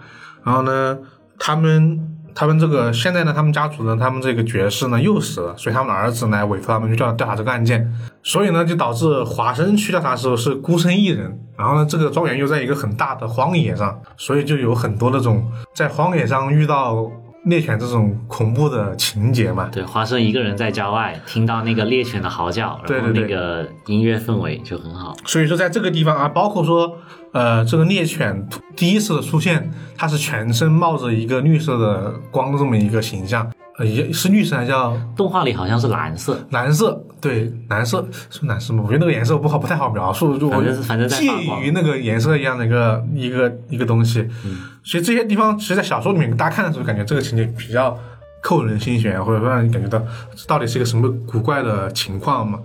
[0.44, 0.98] 然后呢，
[1.40, 2.12] 他们。
[2.38, 7.90] 他们这个现在呢，他们家族呢，他们这个爵士呢又死了，所以他们的儿子呢委托他们去调调查这个案件，
[8.24, 17.10] 所以呢就导致华生去调查的时候是孤身一人，然后呢这个庄园又在一个很大的荒野上，所以就有很多那种在荒野上遇到
[17.46, 19.70] 猎犬这种恐怖的情节嘛。
[19.72, 25.16] 对，花生一个人在郊外听到那个猎犬的嚎叫，然后那个音乐氛围就很好。
[25.26, 26.98] 所以说在这个地方啊，包括说
[27.36, 38.84] 呃这个猎犬第一次的出现，它是全身冒着一个绿色的光的这么一个形象，呃也是绿色还叫动画里好像是蓝色，蓝色，对，蓝色是蓝色吗？
[38.86, 41.20] 我觉得那个颜色不好，不太好描述，就我反正是反正在
[41.62, 44.22] 于那个颜色一样的一个一个一个东西。
[44.46, 48.00] 嗯，所以这些地方，其实，在小说里面，大家看的时候，感觉这个情节比较
[48.42, 50.00] 扣人心弦，或者说让你感觉到
[50.34, 52.60] 这到底是一个什么古怪的情况嘛。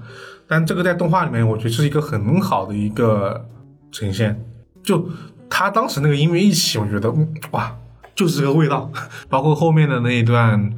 [0.47, 3.45] 但这个在动画里面，我觉得是一个很好的一个
[3.91, 4.41] 呈现。
[4.83, 5.09] 就
[5.49, 7.13] 他当时那个音乐一起，我觉得
[7.51, 7.77] 哇，
[8.15, 8.91] 就是这个味道。
[9.29, 10.73] 包括后面的那一段。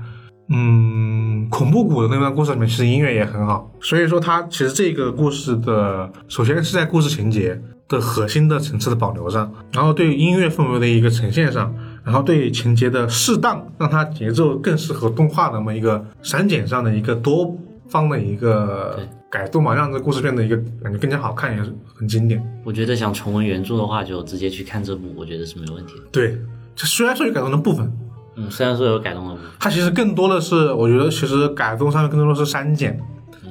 [0.55, 3.73] 嗯，恐怖谷的那段故事里面，其实音乐也很好。
[3.81, 17.57] 所以说，它其实这个故事的，首先是在故事情节的核心的层次的保留上，然后对音乐氛围的一个呈现上，然后对情节的适当，让它节奏更适合动画的那么一个删减上的一个多
[17.89, 18.99] 方的一个
[19.33, 22.39] 改动嘛，让这故事变得一个感觉更加好看，也是很经典。
[22.63, 26.03] 我觉得想重温原著的话，就直接去看这部，我觉得是没有问题的。
[26.13, 26.37] 对，
[26.77, 27.91] 这虽然说有改动的部分，
[28.37, 33.01] 嗯，虽然说有改动的部分，它其实更多的是，我觉得其实改动上面更多的是删减，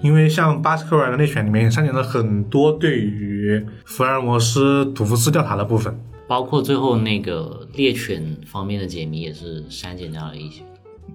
[0.03, 5.99] 因为像巴斯克维尔的猎犬里面删减了很多对于福尔摩斯赌夫斯调查的部分。
[6.27, 10.61] 包括最后那个猎犬方面的解谜也是删减掉了一些。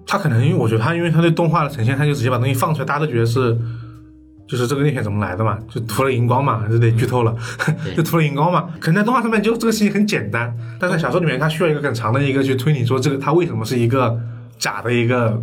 [0.05, 3.57] 他可能因为我觉得他因为他对动画的呈现，他就直接把东西放出来，大家都觉得是
[4.47, 7.35] 就是这个猎犬怎么来的嘛，就涂了荧光嘛，这得剧透了，
[7.95, 8.69] 就涂了荧光嘛。
[8.79, 14.17] 可能在动画上面就这个事情很简单，但在小说里面，它需要一个很长的一个去推理，说这个它为什么是一个
[14.57, 15.41] 假的一个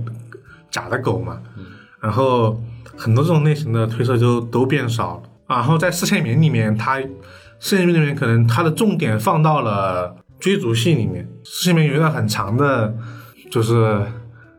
[0.71, 1.39] 假的狗嘛。
[2.01, 2.63] 然后
[2.97, 5.23] 很多这种类型的推测就都变少了。
[5.47, 6.99] 然后在四千名里面，它
[7.61, 12.95] 四千名里面可能它的重点放到了追逐戏里面，四千名有一段很长的，
[13.51, 14.01] 就是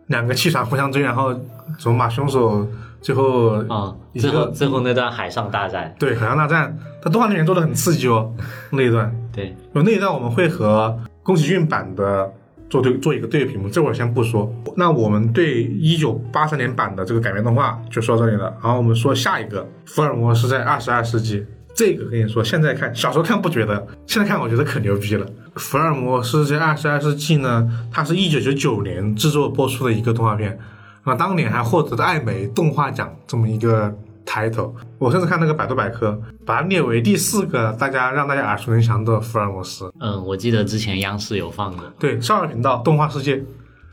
[0.08, 1.34] 两个气场互相追，然后
[1.80, 2.68] 怎么把凶手
[3.06, 8.34] 最后嗯，一个最后最后那段海上大战，对海上大战，它动画里面做的很刺激哦，
[8.74, 12.28] 那一段对，有那一段我们会和宫崎骏版的
[12.68, 14.52] 做对做一个对比嘛，这会儿先不说。
[14.76, 21.46] 那我们对一九八三年版的这个改编动画就说到这里了，然后我们说下一个，福尔摩斯在二十二世纪。
[21.76, 25.28] 这个跟你说，现在看小时候看不觉得，现在看我觉得可牛逼了。
[25.58, 30.58] 福尔摩斯在二十二世纪呢，它是一九九九年制作播出的一个动画片，
[31.06, 33.94] 那当年还获得了艾美动画奖这么一个
[34.26, 34.74] title。
[34.98, 39.92] 我甚至看那个百度百科，把它列为第四个大家让大家耳熟能详的福尔摩斯。
[40.00, 43.44] 嗯，我记得之前央视有放的，对，少儿频道动画世界，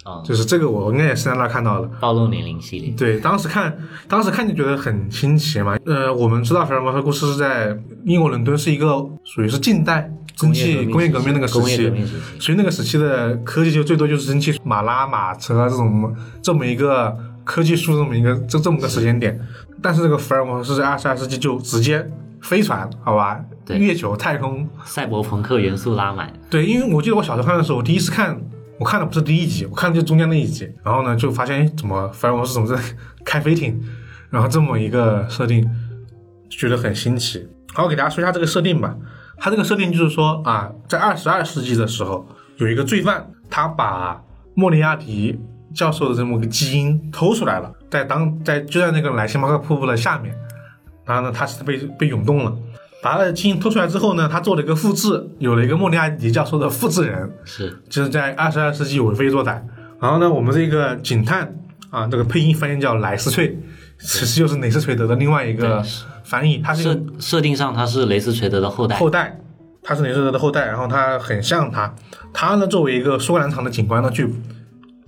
[0.05, 1.89] 啊、就是这个我应该也是在那看到的。
[2.01, 3.77] 暴露年龄系列，对，当时看，
[4.09, 5.77] 当时看就觉得很新奇嘛。
[5.87, 8.87] 呃，我们知道福尔摩斯故事是在英国伦敦，是一个
[9.25, 11.93] 属于是近代蒸汽工业革命那个时期。
[12.41, 19.39] 所以那个时期的科技就最多就是蒸汽马拉、马车啊这种这么一个科技树这么一个这这么个时间点。
[19.81, 22.09] 但是这个福尔摩斯在二十二世纪就直接
[22.41, 23.79] 飞船，好吧，对。
[23.79, 28.41] 月球、太空，赛博朋克元素拉满，对，因为我记得我小时候看的时候，我第一次看，
[28.83, 32.83] 我看的不是第一集，我看的就中间那一集，然后呢就发现，哎，怎么福尔摩斯怎么在
[33.25, 33.81] 开飞艇，
[34.29, 35.65] 然后这么一个设定，
[36.51, 37.47] 觉得很新奇。
[37.75, 38.97] 好，我给大家说一下这个设定吧。
[39.39, 44.21] 它这个设定就是说啊，在二十二世纪的时候，有一个罪犯，他把
[44.55, 45.39] 莫里亚蒂
[45.73, 50.35] 教授的这么个基因偷出来了，在当在就在那个莱辛巴克瀑布的下面，
[51.05, 52.53] 然后呢，他是被被涌动了。
[53.03, 59.61] 把他的基因偷出来之后呢，他做了一个复制，有了一个莫里亚蒂教授的复制人，是就是在二十二世纪为非作歹。
[60.01, 61.53] 然后呢，我们这个警探
[61.91, 63.59] 啊，这个配音翻译叫莱斯翠，
[63.99, 65.85] 其实就是雷斯垂德的另外一个
[66.23, 69.41] 翻译，设设定上他是雷斯垂德的后代，后代，
[69.83, 71.93] 他是雷斯垂德的后代，然后他很像他。
[72.33, 74.29] 他呢，作为一个苏格兰场的警官呢，去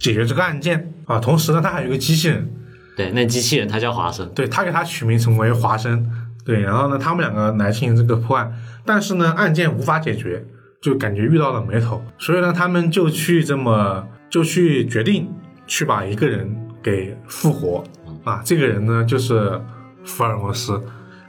[0.00, 1.20] 解决这个案件啊。
[1.20, 2.50] 同时呢，他还有一个机器人，
[2.96, 6.04] 对，那机器人他叫华生，对他给他取名成为华生。
[6.44, 8.52] 对，然后呢，他们两个来进行这个破案，
[8.84, 10.44] 但是呢，案件无法解决，
[10.80, 15.32] 就感觉遇到了眉头，所以呢，他们就去这么就去决定
[15.66, 17.82] 去把一个人给复活
[18.24, 19.60] 啊，这个人呢就是
[20.04, 20.80] 福尔摩斯。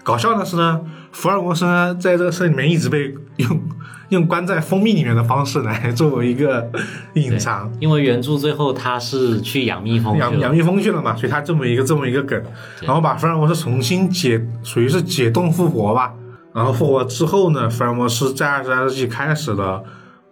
[0.04, 3.62] 搞笑的是呢，福尔摩斯呢在这个事里面一直被用
[4.10, 6.70] 用关在蜂蜜里面的方式来作为一个
[7.14, 12.42] 隐藏，因为原著最后他是去养蜜蜂，养养蜜蜂去了嘛，所以他这么一个这么一个梗，
[12.82, 16.14] 然后把福尔摩斯重新解，属于是解冻复活吧。
[16.54, 19.84] 然后复活之后呢，福尔摩斯在二十二世纪开始了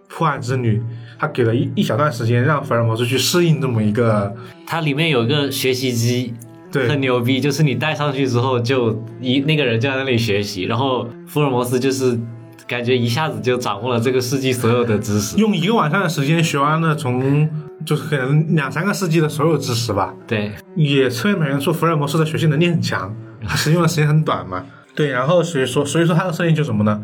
[0.07, 0.81] 破案之旅。
[1.19, 6.33] 他给了一一小段时间，让福尔摩斯去适应这么一个它里面有一个学习机。
[6.71, 12.19] 对很牛逼，就是你戴上去之后，就一那个人就在那里学习，然后福尔摩斯就是
[12.67, 15.38] 感觉一下子就掌握了这个世纪所有的知识。
[15.38, 17.49] 用一个晚上的时间学完了从
[17.86, 20.13] 就是可能两三个世纪的所有知识吧。
[20.26, 23.13] 对，也侧面表现出福尔摩斯的学习能力很强，
[23.45, 24.65] 他使用的时间很短嘛。
[24.95, 27.04] 对，然后所以说，所以说他的设定就是什么呢？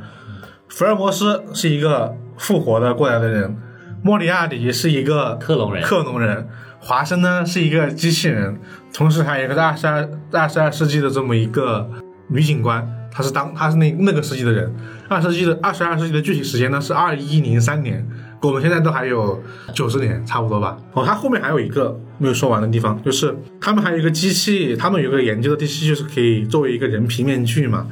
[0.67, 3.57] 福尔摩斯是一个复活的过来的人，
[4.03, 6.47] 莫里亚蒂是一个克隆人克隆人，
[6.79, 8.59] 华生呢是一个机器人，
[8.93, 11.89] 同时还有一个二十二二十二世纪的这么一个
[12.29, 12.87] 女警官，
[13.19, 14.73] 他是当他是那那个世纪的人，
[15.09, 18.07] 二十世纪的二十二世纪的具体时间呢是二一零三年，
[18.41, 20.77] 我们现在都还有九十年差不多吧。
[20.93, 27.87] 哦，他后面还有一个没有说完的地方，就是他们还有一个机器，他们有个研究的机器，就是可以作为一个人皮面具嘛。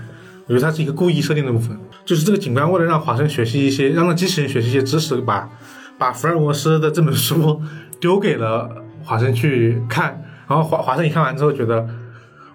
[0.45, 5.49] 我觉得它是一个故意设定的部分，就是这个警官为了让华生学习一些，让那机器人学习一些知识，把
[5.97, 7.61] 把福尔摩斯的这本书
[7.99, 11.85] 丢给了华生去看，然后华华生一看完之后觉得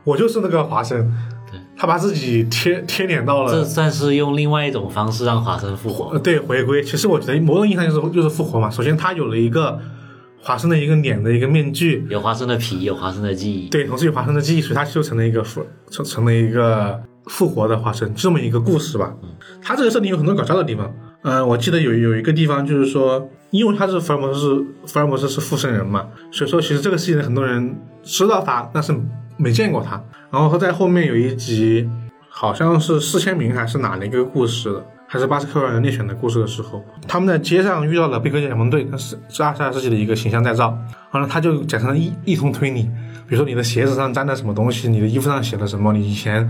[0.04, 1.12] 我就是那个华生，
[1.82, 6.12] 他把自己贴贴脸到了这算是用另外一种方式让华生复活。
[6.12, 6.80] 呃，对，回归。
[6.80, 8.70] 其实我觉得某种意义上就是就是复活嘛。
[8.70, 9.76] 首先，他有了一个
[10.40, 13.68] 华生的一个脸的一个面具，有华生的皮，有华生的记忆。
[13.68, 19.12] 对，同时有华生的记忆，所以他就成了一个复成成了一个复活的华生，这么一个故事吧。
[19.60, 20.88] 他这个设定有很多搞笑的地方。
[21.22, 28.94] 嗯、我记得有有一个地方就是说，因为他是福尔摩斯是福尔摩斯是附身人嘛，所以说其实这个事情很多人知道他，但是
[29.42, 30.00] 没见过他。
[30.30, 31.90] 然后他在后面有一集，
[32.28, 40.78] 好像是四千名还是哪的一个故事，还是巴斯克维尔人猎犬的故事的时候，他们在街上遇到了贝克解蒙队，那是是二十二世纪的一个形象再造。
[41.10, 42.84] 然后他就假成了一一通推理，
[43.26, 46.48] 比如说你的鞋子上沾了什么东西，你的衣服上写了什么，你以前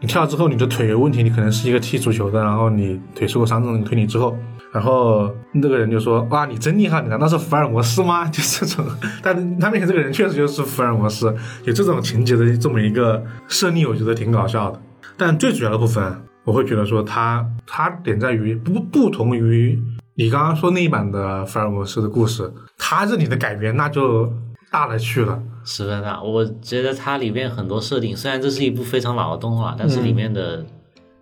[0.00, 4.36] 你跳之后你的腿有问题，你可能是一个踢足球的，然后你腿受过伤这种推理之后，
[4.76, 8.28] 然后那个人就说哇你真厉害，你难道是福尔摩斯吗？
[8.28, 8.84] 就这种，
[9.22, 11.34] 但他面前这个人确实就是福尔摩斯，
[11.64, 14.78] 有这种情节的这么一个设定，我觉得挺搞笑的。
[15.16, 19.82] 但最主要的部分，我会觉得说他他点在于不不同于
[20.14, 24.30] 你刚刚说那一版的福尔摩斯的故事，他这里的改编那就
[24.70, 25.42] 大了去了。
[25.64, 26.22] 十分大。
[26.22, 30.64] 我觉得它里面很多设定，虽然这是一部非常老的动画，但是里面的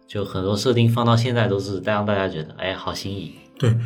[0.09, 3.33] 就很多设定放到现在都是让大家觉得，哎，好新颖。
[3.59, 3.77] 对，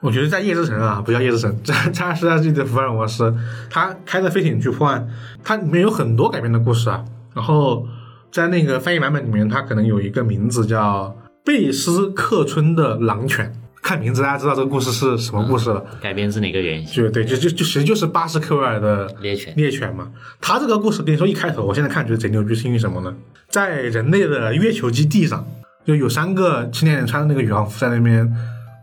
[0.00, 3.34] 我觉得在夜之城啊，不叫夜之城， 在在二十世纪的福尔摩斯，
[3.70, 5.08] 他开着飞艇去破案，
[5.44, 7.04] 它里面有很多改编的故事啊。
[7.34, 7.86] 然后
[8.30, 13.54] 在那个翻译版本里面，它可能有一个名字叫贝斯克村的狼犬。
[13.82, 15.84] 看名字大家知道这个故事是什么故事了。
[16.00, 17.02] 改编自哪个原型？
[17.02, 19.52] 就对，就就就其实就是巴斯克维尔的猎犬。
[19.56, 20.08] 猎犬嘛。
[20.40, 23.12] 他这个故事跟你说一开头，我现在看觉得贼牛逼，是因为什么呢？
[23.48, 25.44] 在人类的月球基地上，
[25.84, 28.32] 就有三个青年人穿着那个宇航服在那边，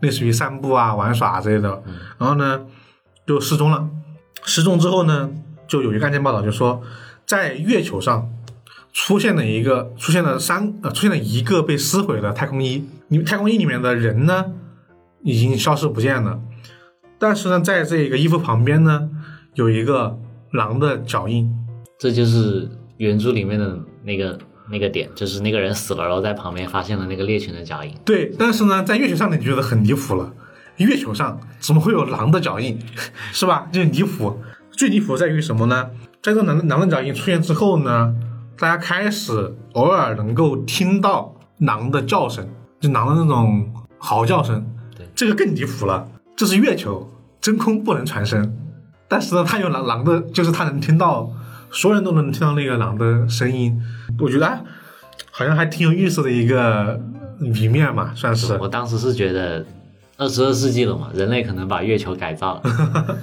[0.00, 1.82] 类似于散步啊、玩耍之类的。
[2.18, 2.66] 然后呢，
[3.26, 3.88] 就失踪了。
[4.44, 5.30] 失踪之后呢，
[5.66, 6.82] 就有一个案件报道，就说
[7.26, 8.28] 在月球上
[8.92, 12.88] 出现了一个，出现了三呃，出现了一个被撕毁的太空衣。
[13.08, 14.52] 你太空衣里面的人呢？
[15.22, 16.40] 已经消失不见了，
[17.18, 19.10] 但是呢，在这个衣服旁边呢，
[19.52, 20.18] 有一个
[20.50, 21.46] 狼的脚印，
[21.98, 24.38] 这就是原著里面的那个
[24.70, 27.94] 那个点，就是那个人死了，然后在旁边发现了那个猎犬的脚印。
[28.04, 30.32] 对，但是呢，在月球上你就觉得很离谱了，
[30.76, 32.78] 月球上怎么会有狼的脚印，
[33.32, 33.66] 是吧？
[33.72, 34.38] 就离谱。
[34.72, 35.90] 最离谱在于什么呢？
[36.22, 38.14] 在这狼狼的脚印出现之后呢，
[38.58, 44.66] 大家开始偶尔能够听到狼的叫声，就狼的那种嚎叫声。
[44.96, 48.56] 对这个更离谱了，这是月球真空不能传声，
[49.08, 51.30] 但是呢，它有狼狼的，就是它能听到，
[51.70, 53.80] 所有人都能听到那个狼的声音。
[54.18, 54.64] 我觉得
[55.30, 57.00] 好像还挺有意思的一个
[57.40, 58.56] 一面嘛，算是。
[58.58, 59.64] 我当时是觉得
[60.16, 63.18] 二十二世纪了嘛，人类可能把月球改造了。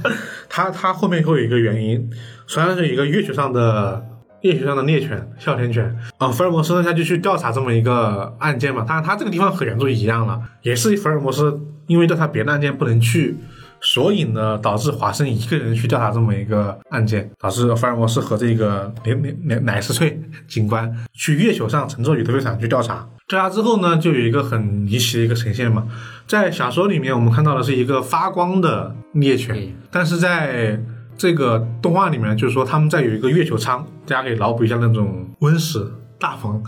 [0.50, 2.10] 他他后面会有一个原因，
[2.48, 4.06] 虽然是一个月球上的
[4.42, 11.60] 月球上的猎犬哮天犬啊，福尔摩斯他就去调查这么一个案件嘛，但他这个地方和原著一样了，也是福尔摩斯。
[11.88, 13.38] 因为调查别的案件不能去，
[13.82, 23.08] 所以呢，导致华生一个人去调查这么一个案件，导致福尔摩斯和这个连连连乃斯翠警官去月球上乘坐宇宙飞船去调查。
[23.28, 25.86] 调查之后呢，就有一个很离奇的一个呈现嘛，
[26.26, 30.82] 在小说里面我们看到的是一个发光的猎犬，但是在
[31.18, 35.86] 这个动画里面，就是说他们在有一个月球舱，大家可以脑补一下那种温室
[36.18, 36.64] 大棚，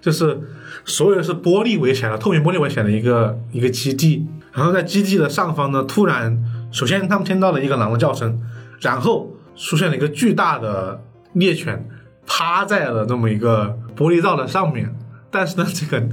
[0.00, 0.40] 就是
[0.84, 4.26] 所有是玻璃围起来的，透明玻璃围起来的一个一个基地。
[4.52, 6.40] 然后在基地的上方呢，突然，
[6.74, 8.36] 首先他们听到了一个狼的叫声，
[8.80, 11.00] 然后出现了一个巨大的
[11.34, 11.88] 猎犬，
[12.26, 14.92] 趴在了这么一个玻璃罩的上面。
[15.30, 16.04] 但是呢，这个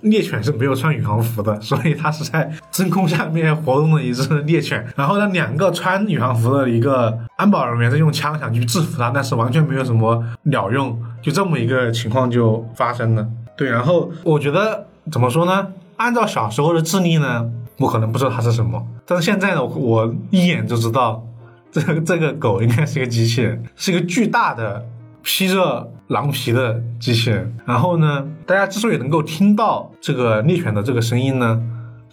[0.00, 4.86] 猎犬是没有穿宇航服的，所以它是在真空下面活动的一只猎犬。
[4.96, 13.26] 然后呢，两个穿宇航服的一个安保人员在用枪想去制服它，但是完全没有什么鸟用，就这么一个情况就发生了。
[13.54, 15.66] 对，然后我觉得怎么说呢？
[15.98, 17.50] 按照小时候的智力呢？
[17.78, 21.22] 我可能不知道它是什么，但是现在呢，我一眼就知道，
[21.70, 24.82] 这个这个狗应该是一个机器人，是一个巨大的
[25.22, 27.54] 披着狼皮的机器人。
[27.66, 31.60] 然后呢，大家之所以能够听到这个猎犬的这个声音呢，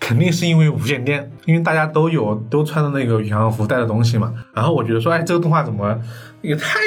[0.01, 4.33] 肯定是因为无线电，因为大家都有都穿的那个宇航服带的东西嘛。
[4.53, 5.97] 然后我觉得说，哎，这个动画怎么
[6.41, 6.81] 也太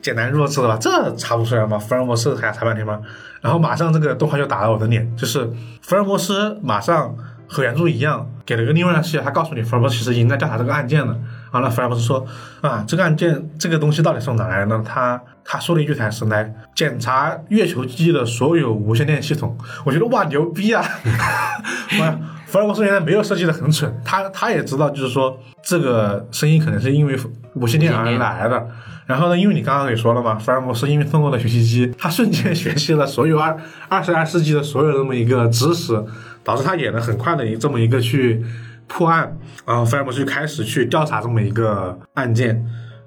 [0.00, 0.78] 简单弱智了吧？
[0.80, 1.76] 这查不出来吗？
[1.76, 3.00] 福尔摩斯还要查半天吗？
[3.40, 5.50] 然后马上这个动画就打了我的脸，就是
[5.82, 7.12] 福尔摩斯马上。
[7.52, 11.16] 和原著一样，给了个另外的视角，他告诉你福尔摩斯其实已经在调查这个案件了。
[11.50, 12.24] 完了，福尔摩斯说
[12.60, 14.84] 啊，这个案件这个东西到底是从哪来的呢？
[14.86, 19.58] 他他说了一句台词来检查月球基地的所有无线电系统。
[19.84, 20.80] 我觉得哇牛逼啊！
[22.46, 27.18] 福尔摩斯原来没有设计的很蠢，他他也知道，就是说这个声音可能是因为
[27.54, 28.68] 无线电而来的。
[29.06, 33.56] 然后呢，因为你刚刚也说了嘛，福尔摩斯因为通过了学习机，他瞬间学习了所有二
[33.88, 36.00] 二十二世纪的所有这么一个知识。
[36.44, 38.44] 导致他也能很快的这么一个去
[38.86, 42.64] 破案，然后福尔摩斯就开始去调查这么一个案件，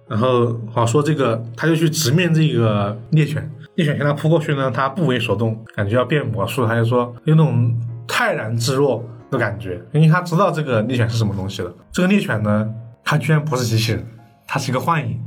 [0.08, 7.76] 然后好说这个他就去直面这个猎犬，猎犬向他扑过去呢，他不为所动，感觉要变魔术，他就说有那种
[8.08, 11.74] 泰然自若的感觉，因为他知道这个猎犬是什么东西了。
[11.92, 12.70] 这个猎犬呢，
[13.04, 14.08] 它居然不是机器人，
[14.48, 15.20] 它是一个幻影，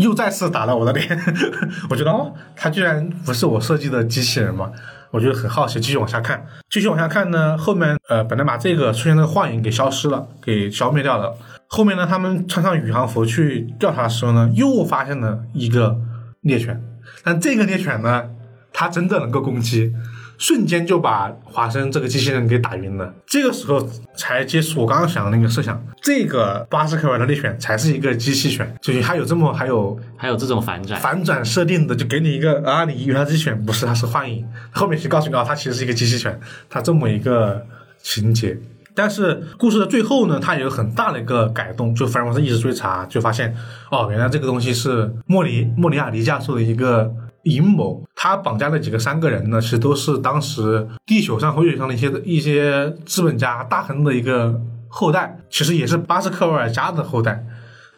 [0.00, 1.18] 又再次打了我的脸，
[1.90, 4.70] 我觉得哦，它居然不是我设计的机器人嘛？
[5.10, 7.58] 我觉得很好奇，继续往下看，继续往下看呢。
[7.58, 11.36] 后面呃，本来把这个出现的幻影给消失了，给消灭掉了。
[11.66, 15.96] 后面呢，他们穿上宇航服去调查的时候呢，又发现了一个
[16.42, 16.80] 猎犬，
[17.24, 18.24] 但这个猎犬呢，
[18.72, 19.92] 它真的能够攻击。
[20.40, 23.14] 瞬间就把华生这个机器人给打晕了。
[23.26, 23.86] 这个时候
[24.16, 37.66] 才接触我刚刚想的那个设想，这个巴斯克维尔的猎犬才是一个机器犬，就是它有这么还有还有这种反转反转设定的，就给你一个啊，你原来机器犬不是，它是幻影，后面去告诉你啊，它其实是一个机器犬，它这么一个
[38.02, 38.58] 情节。
[38.92, 43.54] 但是故事的最后呢，它有很大的一个改动，就福尔摩斯一直追查，就发现
[43.90, 47.12] 哦，原来这个东西是莫里莫里亚蒂教授的一个
[47.44, 48.04] 阴谋。
[48.14, 57.44] 他绑架的几个三个人呢，其实都是当时地球上和月球上的一些一些资本家大亨的一个后代，其实也是巴斯克维尔家的后代。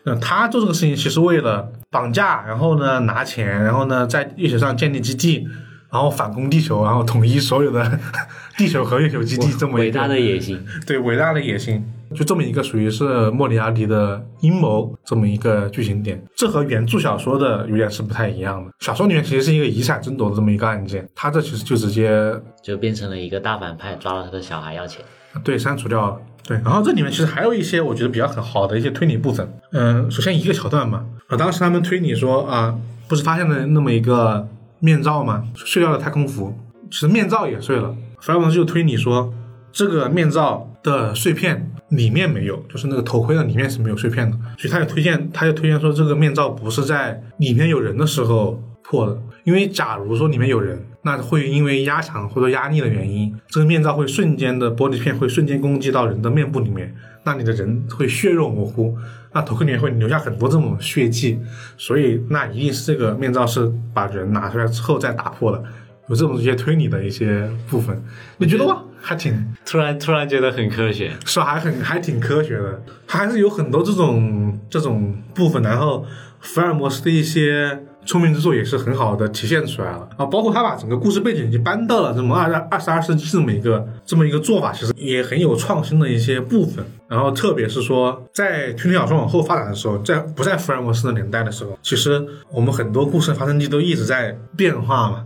[0.05, 5.47] 那他做这个事情，其实为了绑架，然后呢拿钱，然后呢在月球上建立基地，
[5.91, 8.01] 然后反攻地球，然后统一所有的
[8.59, 10.61] 地球和月球基地，这么一个伟大的野心。
[10.87, 18.71] 对伟大的野心，就这么一个属于是莫里亚蒂的阴谋这么一个剧情点，这和原著小说的有点是不太一样的。
[18.81, 22.33] 小说里面其实是一个遗产争夺的这么一个案件，他这其实就直接
[22.63, 25.05] 就变成了一个大反派，抓了他的小孩要钱。
[25.43, 26.17] 对删除掉了。
[26.47, 29.49] 对，然后这里面其实还有一些我觉得比较很好的一些推理部分。
[29.71, 32.77] 嗯，首先一个桥段嘛，啊，当时他们推理说啊，
[33.09, 34.49] 不是发现了那么一个
[34.81, 35.45] 面罩吗？
[35.55, 36.53] 碎掉了太空服，
[36.91, 37.95] 其实面罩也碎了。
[38.21, 39.33] 福尔摩斯就推理说，
[39.73, 58.97] 这个面罩的碎片里面没有，就是那个头盔的里面是没有碎片的，所以他就推荐，他就推荐说这个面罩不是在里面有人的时候破的，因为假如说里面有人，那会因为压强或者压力的原因，这个面罩会瞬间的玻璃片会瞬间攻击到人的面部里面，那你的人会血肉模糊，
[59.35, 61.39] 那头盔里面会留下很多这种血迹，
[61.77, 65.63] 所以那一定是这个面罩是把人拿出来之后再打破的，
[66.09, 68.03] 有这种一些推理的一些部分，
[68.39, 69.33] 你觉得哇，还挺
[69.65, 71.47] 突然突然觉得很科学，是吧？
[71.47, 76.05] 还很还挺科学的，它还是有很多这种这种部分，然后
[76.41, 86.85] 福尔摩斯的一些聪明之处也是很好的体现出来了啊，包括他把整个故事背景已经搬到了这么二二十二世纪这么一个这么一个做法，其实也很有创新的一些部分。
[87.07, 95.25] 然后特别是说，在推理小说往后发展的时候，在不在福尔摩斯的年代的时候，其实我们很多故事发生地都一直在变化嘛。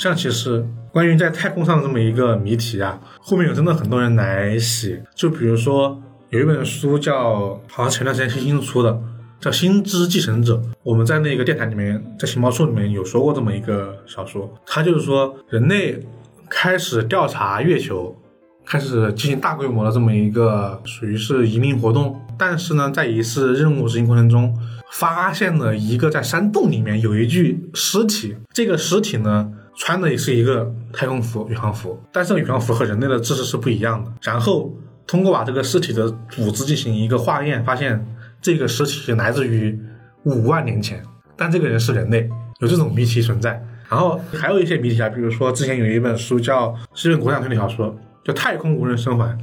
[0.00, 8.98] 像其实关于在太空上的这么一个谜题啊，后面有真的很多人来写，就比如说有一本书叫，好像前段时间新新出的，
[9.38, 10.56] 叫《星之继承者》。
[10.82, 16.00] 我们在那个电台里面，在情报处里面有说过这么一个小说，它就是说人类
[16.48, 18.16] 开始调查月球，
[18.64, 24.56] 开始进行大规模的这么一个属于是移民活动，但是呢，在一次任务执行过程中，
[24.92, 29.52] 发现了一个在山洞里面有一具尸体，这个尸体呢。
[29.80, 34.12] 穿的也是一个太空服、宇航服，但是宇航服和人类的姿势是不一样的。
[34.20, 34.70] 然后
[35.06, 38.06] 通过把这个尸体的组织进行一个化验，发现
[38.42, 39.80] 这个尸体来自于
[40.24, 41.02] 五万年前，
[41.34, 42.28] 但这个人是人类，
[42.58, 43.60] 有这种谜题存在。
[43.88, 49.34] 然后还有一些谜题啊，比如说之前有一本书叫是一本国产推理小说，叫《太空无人生还》，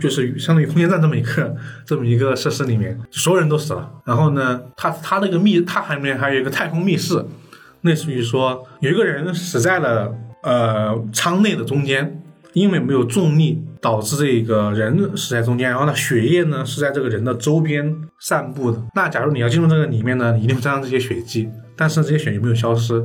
[0.00, 3.92] 就是相当于空间站这么一个这么一个设施里面，所有人都死了。
[4.06, 7.22] 然后呢，它它那个密，它里面还有一个太空密室。
[7.82, 10.12] 类似于说，有一个人死在了
[10.42, 12.22] 呃舱内的中间，
[12.52, 18.82] 因为没有重力导致这个人死在中间，然后呢，血液呢是在这个人的周边散布的。
[18.94, 23.04] 那假如你要进入这个里面呢，你一定会沾上这些血迹，但是这些血有没有消失？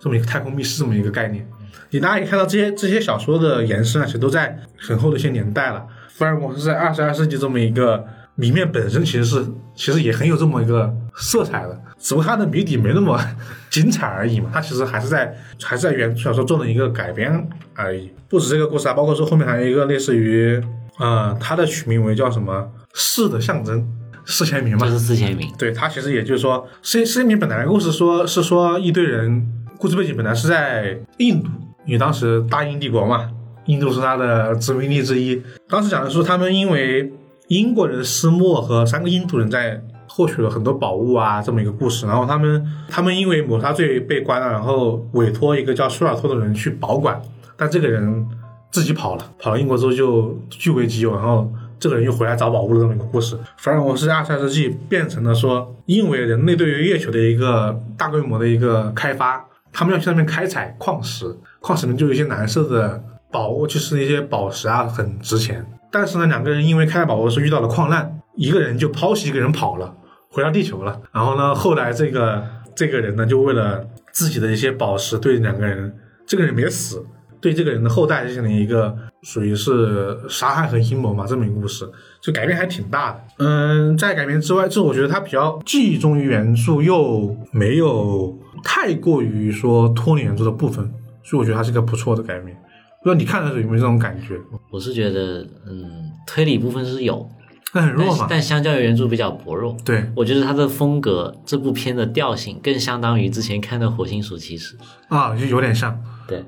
[0.00, 1.44] 这么一个太空密室这么一个概念，
[1.90, 5.84] 你大家可以看到这些这些小说的延伸啊，其实都在很后的一些年代了。
[6.08, 8.04] 福尔摩斯在二十二世纪这么一个
[8.36, 9.44] 谜面本身其实是
[9.74, 11.78] 其实也很有这么一个色彩的。
[11.98, 13.20] 只不过它的谜底没那么
[13.68, 18.10] 精彩而已嘛，它其实还是在还是在原著小说做了一个改编而已。
[18.28, 20.62] 不止这个故事啊，包括说后面还有一个类似于，
[20.98, 23.84] 呃，它的取名为叫什么“四的象征”，
[24.24, 24.86] 四千名嘛。
[24.86, 25.52] 这是四千名。
[25.58, 29.44] 对，它其实也就是说，四四千名本来故事说是说一堆人，
[29.76, 31.50] 故事背景本来是在印度，
[31.84, 33.28] 因为当时大英帝国嘛，
[33.66, 35.42] 印度是它的殖民地之一。
[35.68, 37.12] 当时讲的是他们因为
[37.48, 39.82] 英国人斯莫和三个印度人在。
[40.08, 42.06] 获取了很多宝物啊，这么一个故事。
[42.06, 47.20] 然后他们他们因为谋杀罪被关了，然后委托一个叫舒尔托的人去保管，
[47.56, 48.26] 但这个人
[48.70, 51.14] 自己跑了，跑了英国之后就据为己有。
[51.14, 53.38] 然后这个人又回来找宝物的这么一个故事。
[53.58, 65.64] 反而我是二十世纪变成了说，因为人类对于月球的一个大规模的一个开发，他们要去那边开采矿石，矿石里面就有一些蓝色的宝物，就是那些宝石啊，很值钱。
[65.90, 69.94] 但是呢，两个人因为开采宝物的时候遇到了矿难，一个人就抛弃一个人跑了。
[70.30, 71.54] 回到地球了，然后呢？
[71.54, 72.44] 后来这个
[72.76, 75.92] 这个人呢，就为了自己的一些宝石，对两个人，
[76.26, 77.04] 这个人没死，
[77.40, 81.88] 对这个人的后代进行了一个属于是杀害和阴谋嘛，这么一个故事，
[82.22, 83.20] 就改变还挺大的。
[83.38, 92.54] 嗯，在改编之外，这我觉得它比较既忠于原著，又没有太过于说脱离原著的部分，所以我觉得它是个不错的改编。
[93.02, 94.38] 不知道你看的时候有没有这种感觉？
[94.70, 97.28] 我是觉得，嗯，推理部分是有。
[97.74, 99.76] 那很弱嘛，但相较于原著比较薄弱。
[99.84, 104.76] 对，我觉得它的风格，这部片的调性更相当于之前看的《火星鼠骑士》
[105.14, 105.98] 啊，就有点像。
[106.26, 106.44] 对，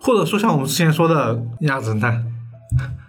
[0.00, 2.14] 或者说像我们之前说的《鸭子侦探》，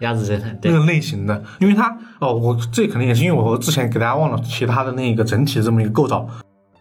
[0.00, 6.28] 鸭子侦探，那个类型的，因为它哦，我这可能也是因为我之前给大家忘了其他的那个整体的这么一个构造。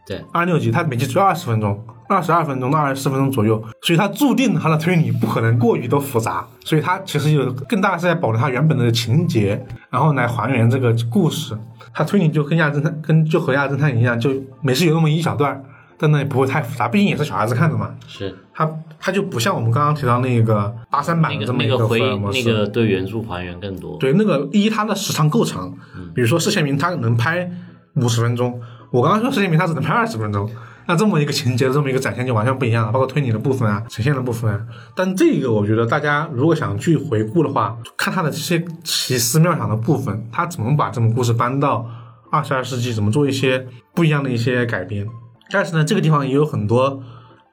[0.06, 11.58] 对，二六集它每集只有二十分钟，二十二分钟到二十四分钟左右，所以它注定它的推理不可能过于的复杂，所以它其实有更大的是在保留它原本的情节，然后来还原这个故事。
[11.94, 14.32] 它推理就跟亚侦探跟就和亚侦探一样，就
[14.62, 15.64] 每次有那么一小段，
[15.98, 17.96] 但那也不会太复杂，毕竟也是小孩子看的嘛。
[18.06, 22.38] 是它它就不像我们刚刚提到那个八三版的这么一个回尔摩斯。
[22.40, 23.98] 那个对原著还原更多。
[23.98, 25.74] 对，那个一它的时长够长，
[26.14, 27.50] 比如说释宪明他能拍
[27.96, 28.60] 五十分钟，
[28.92, 30.50] 我刚刚说释宪明他只能拍二十分钟，
[30.88, 34.62] 那这么一个情节的这么一个展现就完全不一样了，包括推理的部分啊，呈现的部分啊。
[34.96, 41.90] 但这个我觉得大家如果想去回顾的话，看他的这些奇思妙想的部分，他怎么把这种故事搬到
[42.32, 45.08] 二十二世纪，怎么做一些不一样的一些改编。
[45.52, 47.02] 但是呢，这个地方也有很多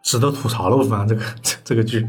[0.02, 2.06] 值得吐槽的部分啊，这个这 这个剧。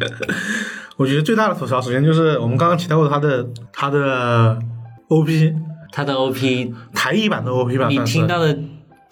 [0.97, 4.59] 我觉得最大的吐槽，首先就是我们刚刚提到过他的他的
[5.07, 5.53] OP
[5.91, 8.57] 他的 OP，台译版的 OP 版，你听到的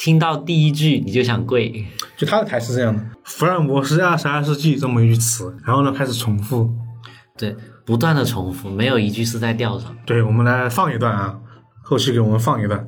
[0.04, 1.86] 听到第一句你就想跪。
[2.18, 6.68] 就他的台词是这样的：福尔摩斯二十二世纪这么一句词，然后呢开始重复。
[7.38, 9.95] 对，不断的重复，没有一句是在调上。
[10.04, 11.38] 对，我们来放一段啊，
[11.84, 12.84] 后期给我们放一段。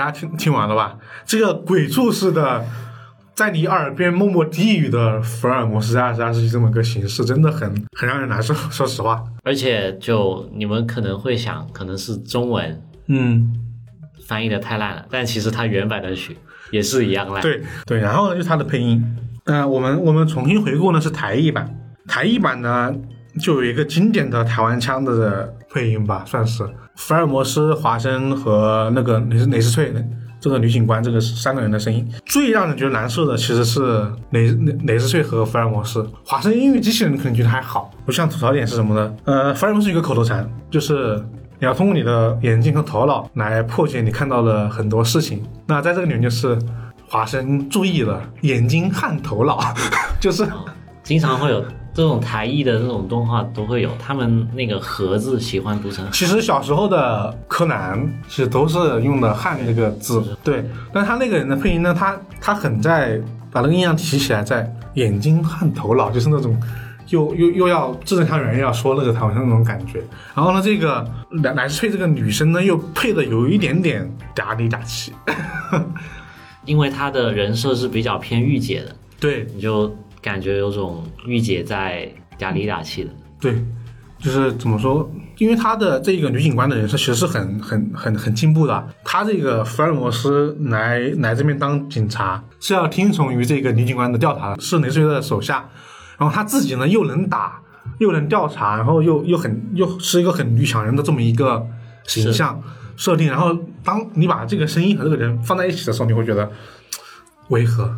[0.00, 0.96] 大家听听完了吧？
[1.26, 2.64] 这个鬼畜式的，
[3.34, 8.54] 在你耳边默默低语的福尔摩斯二十二世纪这么个形式，真的很很让人难受。
[8.72, 13.54] 说实话，而且就你们可能会想，可能是中文嗯，
[14.26, 16.38] 翻译的太烂了，但其实它原版的曲
[16.70, 19.04] 也是一样烂。，对对，然后呢就是它的配音，
[19.44, 21.78] 呃，我们我们重新回顾呢是台译版，
[22.08, 22.90] 台译版呢
[23.38, 29.92] 就有一个经典的台湾腔的配音吧，算是福尔摩斯、华生和那个雷斯雷斯翠
[30.40, 32.08] 这个女警官这个三个人的声音。
[32.24, 37.90] 最让人觉得难受的其实是雷雷雷斯翠和福尔摩斯，华生音乐机器人可能觉得还好。
[38.06, 39.14] 我想吐槽点是什么呢？
[39.24, 41.22] 呃，福尔摩斯有个口头禅，就是
[41.58, 45.42] 你要通过你的眼睛和头脑来破解你看到的很多事情。
[45.66, 46.58] 那在这个里面就是
[47.06, 49.60] 华生注意了眼睛和头脑，
[50.18, 50.48] 就是
[51.02, 51.62] 经常会有
[51.92, 60.64] 这种台艺的这种动画都会有，他们那个“盒”子喜欢读成其实小时候的柯南其实都是用的汉这个字，对。
[60.92, 63.20] 但他那个人的配音呢，他他很在
[63.50, 66.56] 把那个印象提起来，在眼睛和头脑，就是那种
[67.08, 70.00] 又又又要字正腔圆，又要说那个台湾腔那种感觉。
[70.34, 71.04] 然后呢，这个
[71.42, 75.12] 来来自翠这个女生呢，又配的有一点点嗲里嗲气，
[76.64, 79.92] 因为她的人设是比较偏御姐的，对你就
[80.22, 83.10] 感觉有种御姐在嗲里嗲气的。
[83.40, 83.64] 对。
[84.22, 85.10] 就是怎么说？
[85.38, 88.86] 因为她的这个女警官的人设其实是很很很很进步的。
[89.02, 95.66] 她这个福尔摩斯来来这边当警察，是要听从于这个女警官的调查的，是雷瑞的手下。
[96.18, 97.62] 然后她自己呢又能打，
[97.96, 101.66] 又能调查，然后又又很又是一个很女强人的这么一个
[102.04, 102.62] 形象
[102.98, 103.26] 设定。
[103.26, 106.52] 然后当你把这个声音和这个人放在一起的时候，你会觉得
[107.48, 107.90] 违和，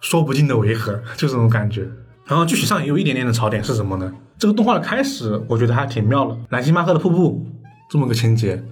[0.00, 1.86] 说不尽的违和，就这种感觉。
[2.24, 4.12] 然后剧情上也有一点点的槽点是什么呢？
[4.38, 7.46] 这个动画的开始，我觉得还挺妙的，兰辛巴克的瀑布
[7.88, 8.62] 这么个情节，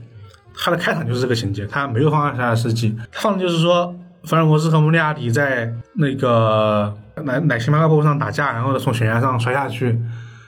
[0.57, 3.95] 它的开场就是这个情节，它没有放二十二世纪，放的就是说
[4.25, 9.99] 福尔摩斯和莫利亚迪在那个奶奶星巴克瀑布上打架，然后呢从悬崖上摔下去，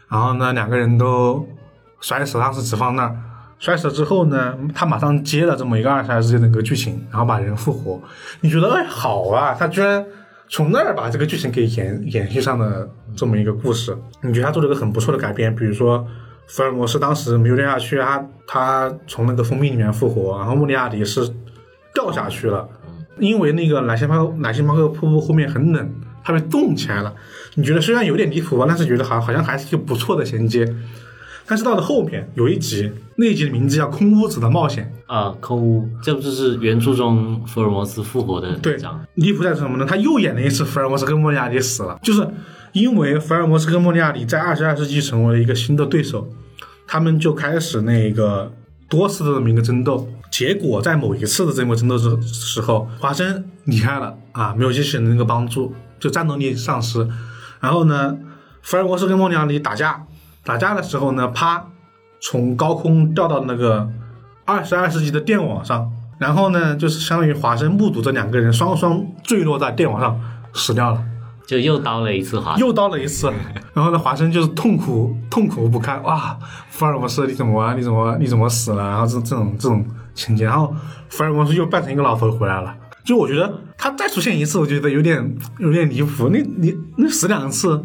[0.08, 1.46] 然后呢两个人都
[2.00, 3.16] 摔死，当时只放那儿。
[3.58, 7.98] 摔死了之后呢，他马上接了这么一个二十二世纪的一个剧情，然后把人复活。
[8.42, 10.04] 你觉得哎好啊，他居然
[10.48, 15.54] 从那儿把这个剧情给延延续上了这么一个故事，你觉得他做了一个很不错的改编？
[15.54, 16.06] 比如说
[16.46, 21.28] 福尔摩斯当时没有掉下去，他他从那个蜂蜜里面复活，然后穆里亚迪是
[21.92, 22.68] 掉下去了，
[23.18, 25.90] 因为那个莱辛巴莱辛巴克瀑布后面很冷，
[26.22, 27.14] 他被冻起来了。
[27.54, 30.64] 你觉得虽然有点离谱吧，但是觉得好好像还是一个不错的衔接。
[31.46, 38.76] 但是到了后面有一集，那一集的名字叫《空屋子的冒险》，啊，空屋，这不就是原著中福尔摩斯复活的对？
[39.14, 39.86] 离谱在什么呢？
[39.88, 42.28] 他又演了一次福尔摩斯跟莫里亚蒂死了，就是
[42.72, 46.28] 因为福尔摩斯跟莫里亚蒂在二十二世纪成为了一个新的对手，
[46.86, 48.52] 他们就开始那个
[48.88, 50.08] 多次的这么一个争斗。
[50.28, 57.08] 结果在某一次的这么争斗之时候，华生离开了啊，没有机器人的那个帮助，就战斗力丧失。
[57.60, 58.18] 然后呢，
[58.60, 60.04] 福尔摩斯跟莫里亚蒂打架，
[60.46, 61.66] 打架的时候呢，啪
[62.20, 63.86] 从高空掉到那个
[64.44, 70.18] 二十二世纪的电网上，然后呢，就是相当于华生目睹这两个人双双坠落在电网上
[70.54, 71.02] 死掉了。
[71.46, 72.60] 就又刀了一次华生。
[72.60, 73.32] 又刀了一次，
[73.74, 76.38] 然后呢，华生就是痛苦痛苦不堪，哇，
[76.70, 77.74] 福尔摩斯你怎么啊？
[77.74, 78.88] 你怎么你怎么死了？
[78.88, 79.84] 然后这这种这种
[80.14, 80.74] 情节，然后
[81.08, 82.74] 福尔摩斯又扮成一个老头回来了。
[83.04, 86.28] 就我觉得他再出现一次，我觉得有点有点离谱。
[86.28, 87.80] 你你你死两次，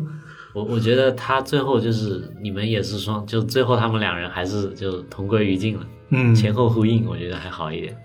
[0.53, 7.95] 我我觉得他最后就是你们也是双，就最后他们两人还是就同归于尽了，嗯，前后呼应，我觉得还好一点。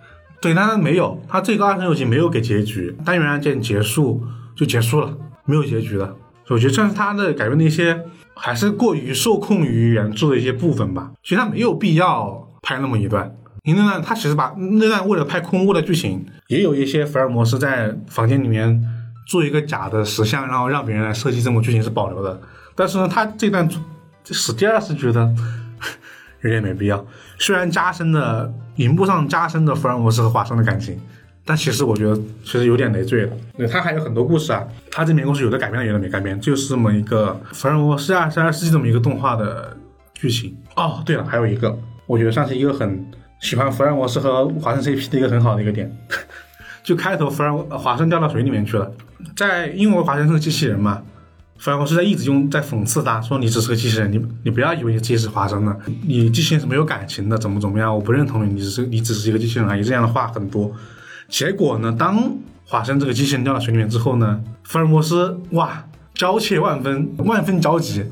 [0.40, 4.22] 对，但是没有，他最高二十六集没有给结局，单元案件结束
[4.54, 6.06] 就结束了，没有结局的。
[6.44, 8.00] 所以我觉得算是他的改编的一些，
[8.34, 11.10] 还是过于受控于原著的一些部分吧。
[11.24, 13.34] 其实他没有必要拍那么一段，
[13.64, 18.80] 因为那段他其实把那段为了拍空屋的剧情，也有一些福尔摩斯在房间里面
[19.26, 22.40] 做一个假的石像，然后让别人来设计这种剧情是保留的。
[22.74, 23.68] 但是呢，他这段
[24.22, 25.34] 这史蒂尔是觉得
[26.42, 27.04] 有点没必要。
[27.38, 31.00] 虽然加深了荧幕上加深了福尔摩斯和华生的感情，
[31.44, 33.32] 但其实我觉得其实有点累赘了。
[33.56, 39.76] 对他还有很多故事啊，他这面故事有的改编了，有的没改编，就是这么一个福尔摩斯二十二世纪这么一个动画的
[40.14, 40.56] 剧情。
[40.76, 43.04] 哦，对了，还有一个，我觉得算是一个很
[43.40, 45.90] 喜欢福尔摩斯和华生 CP 的一个很好的一个点。
[46.86, 48.88] 就开头福尔华生掉到水里面去了，
[49.34, 51.02] 在因为华生是个机器人嘛，
[51.58, 55.76] 福尔摩斯在一直用在讽刺他，说你只是个机器人，你你不要以为你自己是华生了，
[56.06, 60.70] 你机器人是没有感情的，怎么怎么样，我不认同你，你只是你只是一个机器人而已，这样的话很多。
[61.28, 68.04] 结果呢，当华生这个机器人掉到水里面之后呢，福尔摩斯哇焦切万分，万分焦急，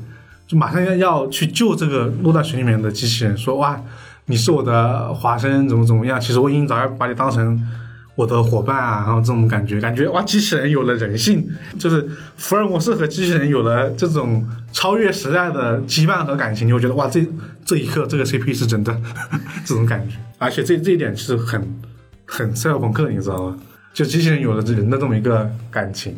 [0.45, 3.81] 就马上要要去救这个落在水里面的机器人，说哇
[4.25, 7.65] 你是我的华生，怎么怎么样，其实我已经早要把你当成。
[8.15, 11.45] 我的伙伴啊，然后这种感觉，感觉哇，机器人有了人性，
[11.77, 12.07] 就是
[12.37, 17.25] 福尔摩斯和机器人有了这种超越时代的羁绊和感情，你会觉得哇，这
[17.65, 18.97] 这一刻这个 CP 是真的
[19.65, 21.81] 这种感觉，而且这这一点是很
[22.25, 23.57] 很赛博朋克，你知道吗？
[23.93, 26.17] 就机器人有了人的这么一个感情，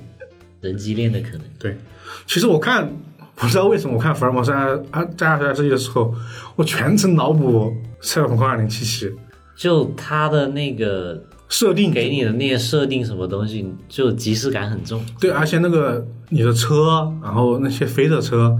[0.61, 1.41] 人机恋的可能。
[1.59, 1.77] 对。
[2.25, 2.89] 其实我看
[3.35, 6.13] 不知道为什么，我看福尔摩斯二二在二十二世纪的时候，
[6.55, 7.71] 我全程脑补
[8.01, 9.11] 赛博朋克二零七七
[9.55, 15.03] 就他的那个设定给你的那些设定什么东西，就即视感很重。
[15.19, 18.57] 对，而且那个你的车，然后那些飞的车，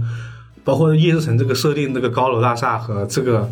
[0.64, 3.50] 包括夜之城这个设定，这个高楼大厦和这个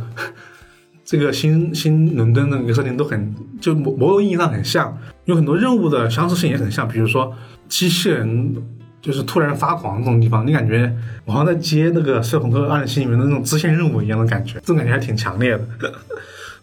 [1.05, 6.89] 这个新新伦敦的那个设定都很，就某某种意义上很像，有很多任务的相似性也很像。
[6.89, 7.33] 比如说
[7.69, 8.55] 机器人
[9.03, 10.91] 就是突然发狂这种地方，你感觉
[11.27, 15.93] 我好像在接那个《赛博朋克二零七》里面的那种支线任务一样的感觉，这种感觉还挺强烈的。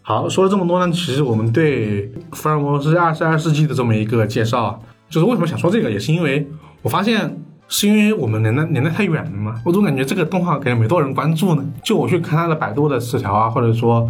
[0.06, 4.80] 好，说了这么多呢，其实我们对福尔摩斯二十二世纪的这么一个介绍啊，
[5.10, 6.46] 就是为什么想说这个，也是因为
[6.82, 11.66] 我发现是因为我们年代年代太远了嘛，我总感觉这个动画感觉没多少人关注呢。
[11.82, 14.10] 就我去看他的百度的词条啊，或者说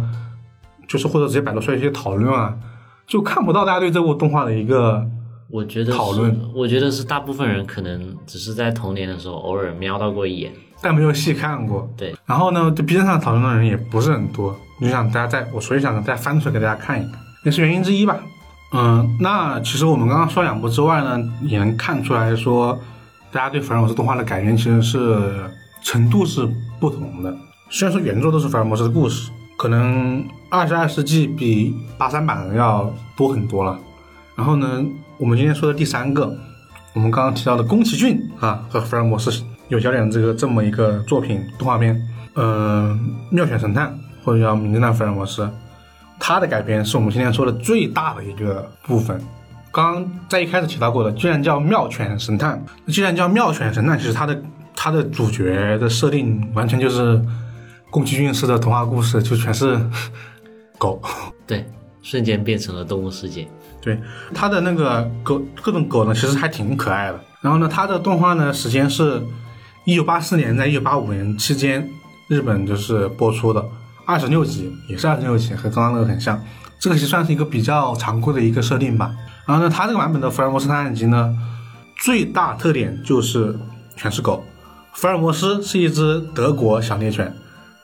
[0.88, 2.52] 就是或者直接百度出来一些讨论啊，
[3.06, 5.06] 就看不到大家对这部动画的一个
[5.48, 10.52] 我觉得讨论我觉得是大部分人可能只是在童年的时候偶尔瞄到过一眼。
[10.82, 11.88] 但没有细看过。
[11.96, 18.18] 对，然后呢，就 B 站上讨论的人也不是很多，就想大家再我所以想再翻出来给大家看一看，也是原因之一吧。
[18.72, 22.78] 嗯，那其实我们刚刚说两部之外呢，也能看出来说，
[23.30, 25.48] 大家对福尔摩斯动画的改编其实是
[25.82, 26.48] 程度是
[26.80, 27.32] 不同的。
[27.70, 33.78] 虽然说原作都是福尔摩斯的故事，可能二十二世纪比八三版的要多很多了。
[34.34, 34.84] 然后呢，
[35.18, 36.36] 我们今天说的第三个，
[36.94, 39.30] 我们刚刚提到的宫崎骏啊和福尔摩斯
[39.68, 41.96] 有焦点的这个这么一个作品动画片，
[42.34, 45.48] 嗯、妙选神探或者叫名侦探福尔摩斯，
[46.18, 49.20] 它的改编是我们今天说的最大的一个部分。
[49.70, 54.42] 刚刚在一开始提到过的，居然叫妙犬神探，既然叫妙犬神探，其实它的
[54.74, 57.20] 它的主角的设定完全就是
[57.90, 59.78] 宫崎骏式的童话故事，就全是
[60.78, 61.02] 狗。
[61.46, 61.66] 对，
[62.02, 63.46] 瞬间变成了动物世界。
[63.80, 64.00] 对，
[64.32, 67.20] 它的那个狗各种狗呢，其实还挺可爱的。
[67.42, 69.20] 然后呢，它的动画呢时间是
[69.84, 71.86] 一九八四年在一九八五年期间，
[72.28, 73.62] 日本就是播出的
[74.06, 76.40] 二十六集，也是二十六集，和刚刚那个很像。
[76.78, 79.10] 这个其实算是一个比较常规的一个设定吧。
[79.46, 81.34] 然后呢，它这个版本的福尔摩斯探案集呢，
[81.96, 83.58] 最大特点就是
[83.96, 84.44] 全是狗。
[84.92, 87.34] 福尔摩斯是一只德国小猎犬，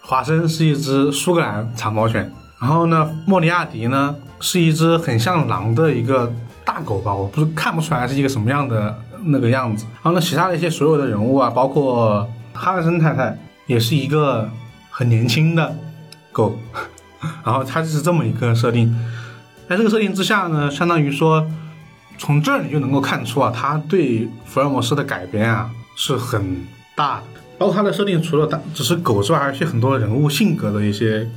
[0.02, 6.32] 华生是一只苏格兰长毛犬，然后呢，莫里亚迪呢是一只很像狼的一个
[6.64, 8.94] 大狗吧，我不是看不出来是一个什么样的
[9.24, 9.86] 那个样子。
[9.94, 14.48] 然后呢，其他的一些所有的人物啊，包括哈德森太太，也是一个
[14.90, 15.74] 很年轻的
[16.32, 16.58] 狗。
[17.44, 18.94] 然后它就是这么一个设定，
[19.68, 21.46] 在这个设定之下呢，相当于说，
[22.16, 27.24] 从这儿你就能够看出啊，他对福尔摩斯的改编啊是很大的。
[27.58, 31.28] 包括他的设定，除了它只是狗之外，还有一些很多人物性格的一些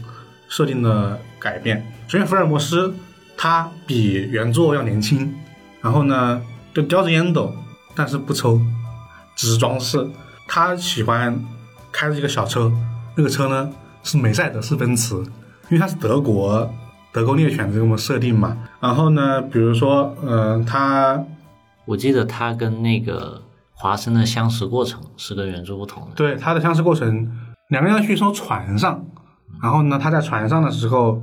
[0.48, 1.86] 设定的改变。
[2.08, 2.96] 首先，福尔摩斯
[3.36, 5.34] 他比原作要年轻，
[5.82, 6.42] 然后呢，
[6.74, 7.54] 就叼着烟斗，
[7.94, 8.62] 但是不抽，
[9.36, 10.10] 只是装饰。
[10.48, 11.44] 他喜欢
[11.92, 12.72] 开着一个小车，
[13.18, 13.70] 那个车呢
[14.04, 16.70] 是梅赛德斯奔驰，因为它是德国
[17.12, 18.58] 德国猎犬这么设定嘛。
[18.80, 21.24] 然后呢，比如说，嗯、它
[21.86, 23.42] 我记得它跟那个
[23.72, 26.10] 华生的相识过程是跟原著不同的。
[26.16, 27.32] 对他的相识过程，
[27.70, 29.06] 两个人要去一艘船上，
[29.62, 31.22] 然后呢，他在船上的时候，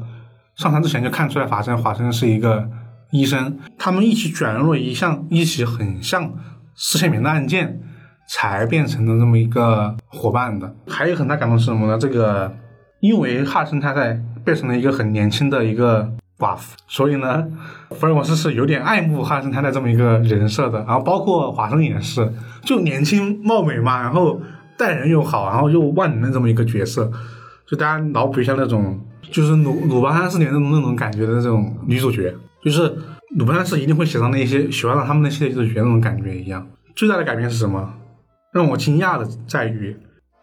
[0.56, 2.68] 上船之前就看出来华生，华生是一个
[3.12, 6.32] 医生，他们一起卷入了一项一起很像
[6.74, 7.80] 失窃棉的案件，
[8.28, 10.74] 才变成了这么一个伙伴的。
[10.86, 11.98] 还有很大感动是什么呢？
[11.98, 12.52] 这个
[13.01, 17.46] 因为哈森太太变成了一个很年轻的一个寡妇，所以呢，
[17.90, 20.78] 福尔摩斯是有点爱慕哈森太太这么一个人设的。
[20.80, 22.32] 然后包括华生也是，
[22.62, 24.40] 就年轻貌美嘛，然后
[24.76, 27.11] 待人又好，然后又万能的这么一个角色。
[27.66, 32.34] 就大家脑补一下那种，就是鲁鲁班三四年那种那种感觉的这种女主角，
[32.64, 32.92] 就是
[33.36, 36.66] 鲁班三世一定会写上那些喜欢上他们那些女主角那种感觉一样。
[36.96, 37.94] 最大的改变是什么？
[38.53, 39.96] 让我惊讶的在于，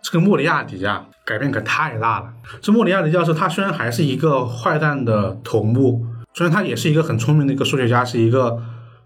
[0.10, 2.34] 这个莫里亚迪啊，改变可太大了。
[2.62, 8.58] 这莫里亚迪教授，他虽然还是一个坏蛋的头目，虽然他也是一个很聪明的一个数学家，是一个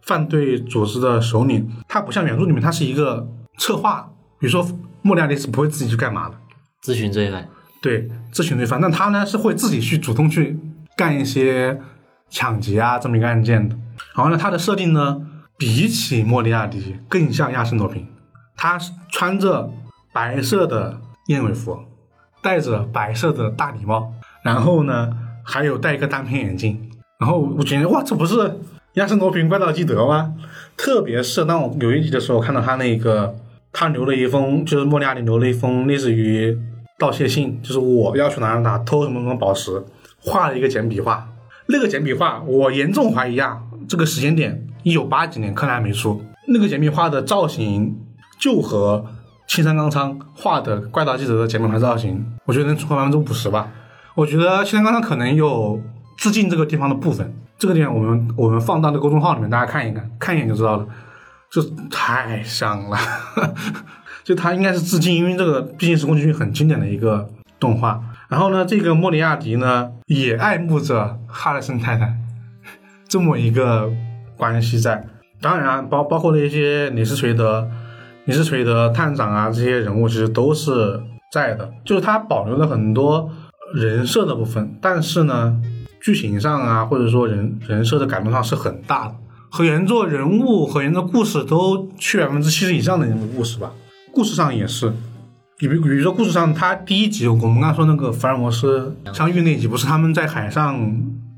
[0.04, 3.28] 犯罪组织的首领，他不像原著里面，他是一个
[3.58, 4.12] 策划。
[4.38, 4.64] 比如说，
[5.02, 6.36] 莫里亚迪是不会自己去干嘛的，
[6.84, 7.49] 咨询罪犯，
[7.82, 10.60] 对，咨询罪犯，但他呢是会自己去主动去
[10.95, 11.82] 干一些
[12.30, 13.76] 抢劫啊这么一个案件的。
[14.16, 15.20] 然后呢，他的设定呢，
[15.58, 18.08] 比起莫里亚迪更像亚森罗平，
[18.56, 18.80] 他
[19.10, 19.72] 穿着
[20.14, 21.80] 白色的燕尾服，
[22.41, 25.09] 戴着白色的大礼帽，然后呢
[25.43, 26.89] 还有戴一个单片眼镜。
[27.20, 28.59] 然后我觉得哇，这不是
[28.93, 30.34] 亚森罗平怪盗基德吗？
[30.76, 33.36] 特别是当我有一集的时候看到他那个，
[33.72, 36.57] 他留了一封，就是莫里亚蒂留了一封类似于
[36.97, 39.84] 道谢信，就是我要去哪哪哪偷什么什么宝石，
[40.20, 41.28] 画了一个简笔画。
[41.68, 47.95] 那个简笔画，我严重怀疑啊，这个时间点一九八几年，柯南还没出，那个简笔画的造型
[48.39, 49.05] 就和
[49.52, 53.70] 青山刚昌画的怪盗基德的简笔画造型，我觉得能出个百分之五十吧。
[54.16, 55.78] 我觉得青山刚昌可能有
[56.16, 60.88] 致敬这个地方的部分，这个地方我们我们放到那公众号里面，大家看一看，看一眼就知道了，
[61.52, 62.97] 就太像了。
[64.24, 67.28] 就他应该是致敬，因为这个毕竟是宫崎骏很经典的一个
[67.60, 68.02] 动画。
[68.30, 72.16] 然后呢，这个莫里亚迪呢也爱慕着哈雷森太太，
[73.06, 73.91] 这么一个
[74.38, 75.06] 关系在。
[75.41, 77.70] 当然，包包括那些李斯垂德、
[78.32, 81.01] 李斯垂德探长啊这些人物，其实都是
[81.34, 81.69] 在的。
[81.84, 83.29] 就是他保留了很多
[83.75, 85.59] 人设的部分，但是呢，
[86.01, 89.15] 剧情上啊，或者说人人设的改动上是很大的，
[89.49, 93.73] 和原作人物和原作故事都去百分之七十以上的那种故事吧。
[94.13, 94.93] 故事上也是，
[95.57, 100.79] 比比比如说故事上，他第一集我们刚刚说那个福尔摩斯相遇那集，不是他们在海上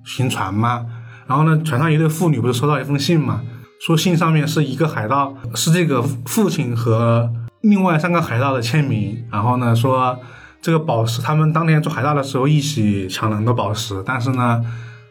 [0.06, 0.86] 行船吗？
[1.26, 3.42] 然后呢，船上一对父女不是收到一封信吗？
[3.86, 7.30] 说信上面是一个海盗，是这个父亲和
[7.64, 9.26] 另外三个海盗的签名。
[9.30, 10.18] 然后呢，说
[10.62, 14.64] 这个宝石，他们当年做海盗的时候一起抢了很多宝石，但是呢，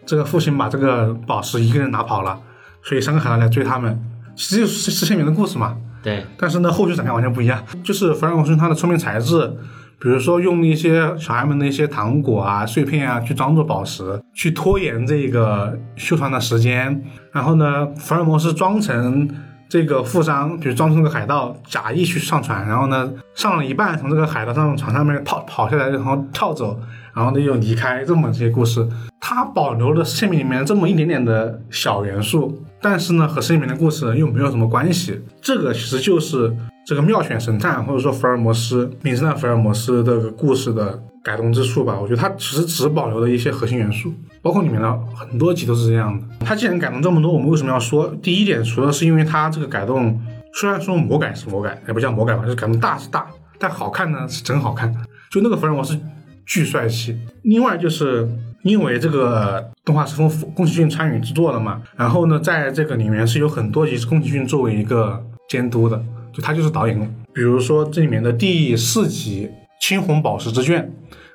[0.07, 2.41] 这个父亲把这个宝石一个人拿跑了，
[2.83, 4.03] 所以三个海盗来追他们。
[4.35, 5.77] 其实就是是签名的故事嘛。
[6.03, 7.63] 对，但是呢，后续展开完全不一样。
[7.85, 9.55] 就是福尔摩斯他的聪明才智，
[10.03, 17.05] 比如说用一些小孩们的一些糖果啊、碎片啊，去装作宝石，去拖延这个修船的时间。
[17.31, 19.31] 然后呢，福尔摩斯装成
[19.69, 26.77] 这个富商，比如装成个海盗，假意去上船，然后呢，上了一半，从这个海盗上船上面跑跑下来，然后跳走，
[27.15, 28.85] 然后呢又离开，这么这些故事，
[29.21, 32.61] 它保留了世界里面这么一点点的小元素。
[32.81, 35.23] 但是呢，和世界里面的故事又没有什么关系。
[35.41, 36.53] 这个其实就是
[36.87, 41.99] 这个妙选神探，或者说福尔摩斯名侦探福尔摩斯这个故事的改动之处吧。
[42.01, 44.13] 我觉得它其实只保留了一些核心元素，
[44.43, 46.27] 包括里面的很多集都是这样的。
[46.41, 48.13] 它既然改动这么多，我们为什么要说？
[48.23, 50.21] 第一点，除了是因为它这个改动，
[50.55, 53.27] 虽然说魔改是魔改，也不叫魔改吧，就是改动大是大，
[53.59, 54.93] 但好看呢是真好看。
[55.31, 55.99] 就那个福尔摩斯
[56.45, 57.17] 巨帅气。
[57.43, 58.29] 另外就是。
[58.65, 66.01] 因为这个动画是从宫崎骏参与制作的嘛，然后呢，在这个里面是有很多集是宫崎骏作为一个监督的，
[66.33, 66.99] 就他就是导演。
[67.35, 69.49] 比如说这里面的第四集
[69.81, 70.83] 《青红宝石之卷》，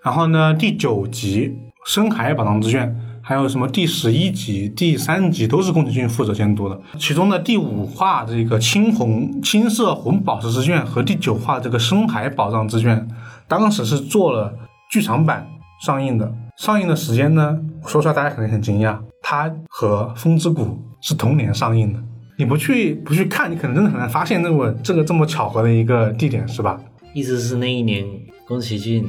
[0.04, 1.50] 然后呢第九集
[1.92, 2.88] 《深海宝藏之卷》，
[3.22, 6.80] 还有什么第十一集、第三集都是宫崎骏负责监督的。
[6.98, 13.08] 其中的第五话这个青红青色红宝石之卷和第九话这个深海宝藏之卷，
[13.48, 14.54] 当时是做了
[14.92, 15.48] 剧场版
[15.86, 16.34] 上映的。
[16.58, 20.64] 上映的时间呢，说出来大家肯定很惊讶，它和《风之谷》
[21.02, 22.00] 是同年上映的。
[22.40, 26.80] 你不去不去看，你可能真的很难发现那么这个这么巧合的一个地点，是吧？
[27.14, 28.06] 意思是那一年
[28.48, 29.04] 宫崎骏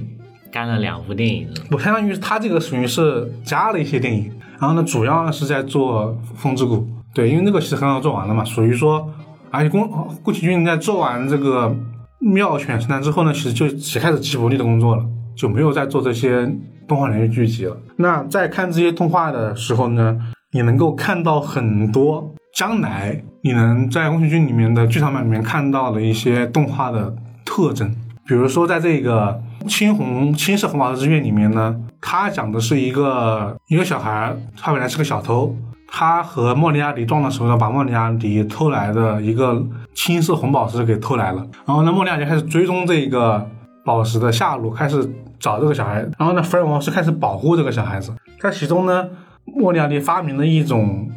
[0.51, 1.47] 干了两部电影？
[1.69, 6.07] 不，相当于他这个属于是加了一些电影，然后呢，主要是在做
[6.37, 6.77] 《风之谷》。
[7.13, 9.07] 对，因为那个其实很好做完了嘛，属于说，
[9.51, 9.87] 而且宫
[10.23, 11.69] 宫崎骏在做完这个
[12.21, 15.05] 《妙犬神探》之后呢，其实就只开始吉卜力的工作了，
[15.37, 16.51] 就没有再做这些
[16.87, 17.77] 动画连续剧集了。
[17.97, 20.19] 那在看这些动画的时候呢，
[20.53, 27.95] 你能够看到很多将来你能在宫崎骏里面的剧场版里面看到的一些动画的特征，
[28.27, 35.55] 比如说在这个青红青色红宝石之月里面呢，它讲的是一个一个小孩，他本来是个小偷，
[35.87, 43.49] 他和莫里亚蒂撞的时候呢，把莫里亚蒂偷来的一个青色红宝石给偷来了，然后呢，莫里亚蒂开始追踪这个
[43.85, 49.09] 宝石的下落，开始找这个小孩，然后呢，福尔摩斯开始保护这个小孩子，在其中呢，
[49.45, 51.09] 莫里亚蒂发明了一种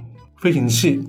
[0.41, 1.01] 飞行器，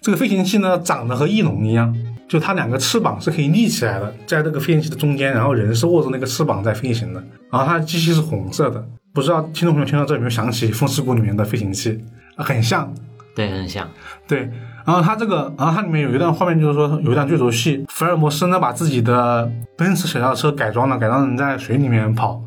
[0.00, 1.94] 这个飞行器呢长得和翼龙一样，
[2.28, 7.20] 就它两个翅膀是可以立起来的，在这个飞行器的中间，然后人是握着那个翅膀在飞行的，
[7.50, 12.00] 然后它的机器是红色的，不知道听众朋友听到这有没有想起《风之谷》里面的飞行器，
[12.36, 12.92] 啊很像，
[13.34, 13.88] 对，很像。
[14.28, 14.48] 对，
[14.84, 22.40] 然后它这个，然后它里面有一段画面，就是说有一段追逐戏，福尔摩斯呢把自己的奔驰小轿车改装了，改装成在水里面跑，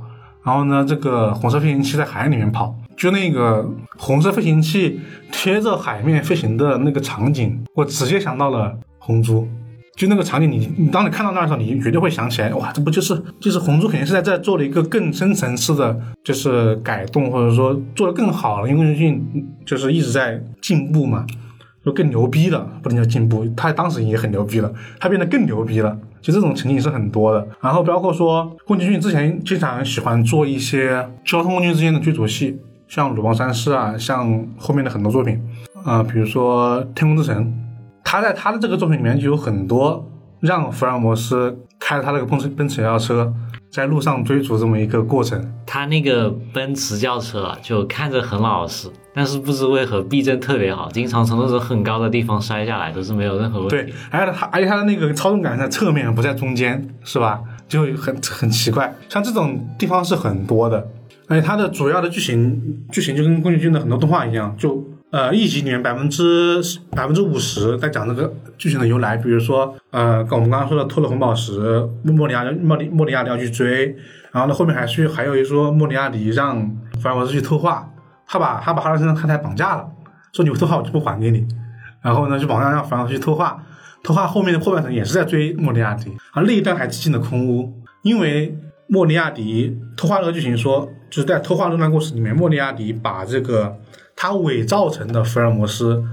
[0.43, 4.99] 然后呢这个红色飞行器在海里面跑，就那个红色飞行器
[5.31, 9.47] 贴着海面飞行的那个场景，我直接想到了红猪。
[9.95, 21.25] 就那个场景你，你当你看到那的时候，你绝对会想起来，哇，这不就是就是红猪肯定是在这做了一个更深层次的，就是改动，或者说做的更好了，因为宫崎骏就是一直在进步嘛。
[21.85, 25.97] 就更牛逼了，不能叫进步，他当时也很牛逼了，他变得更牛逼了。
[26.21, 27.47] 就这种情景是很多的。
[27.61, 32.59] 然后包括说，宫崎骏之前经常喜欢做一些交通工具之间的追逐戏，
[32.89, 35.39] 像《鲁邦三世》啊，像后面的很多作品，
[35.85, 37.45] 啊、比如说《天空之城》，
[38.03, 40.03] 他在他的这个作品里面就有很多
[40.39, 43.31] 让福尔摩斯开着他那个奔驰奔驰轿车
[43.69, 45.39] 在路上追逐这么一个过程。
[45.67, 53.75] 他那个奔驰轿车啊，就看着很老实，但是不知为何避震特别好，经常从那种很高的地方摔下来都是没有任何问题。
[53.75, 57.39] 对，而且他而且他的那个操纵杆在侧面，不在中间，是吧？
[57.67, 58.91] 就很很奇怪。
[59.09, 60.87] 像这种地方是很多的，
[61.29, 66.59] 而且它的主要的剧情剧情就跟宫崎骏的很多动画一样，就呃一集里面百分之
[66.91, 71.59] 百分之五十在讲这个剧情的由来，比如说呃跟我们刚刚说的偷了红宝石，
[72.03, 73.95] 莫莫里亚莫里莫里亚蒂要去追，
[74.31, 76.59] 然后呢后面还去还有一说莫里亚蒂让
[76.99, 77.87] 福尔摩斯去偷画，
[78.27, 79.87] 他把他把哈德森太太绑架了，
[80.33, 81.47] 说你不偷画我就不还给你。
[82.01, 83.63] 然后呢，就绑架让福尔摩斯去偷画，
[84.03, 87.73] 偷画后面的后半程也是在追莫里亚蒂，而那一段还致敬了空屋，
[88.03, 88.57] 因为
[88.91, 93.77] 莫里亚迪偷画那个剧情说，就是在偷画那段故事里面，莫里亚迪把这个
[94.15, 96.03] 他伪造成的福尔摩斯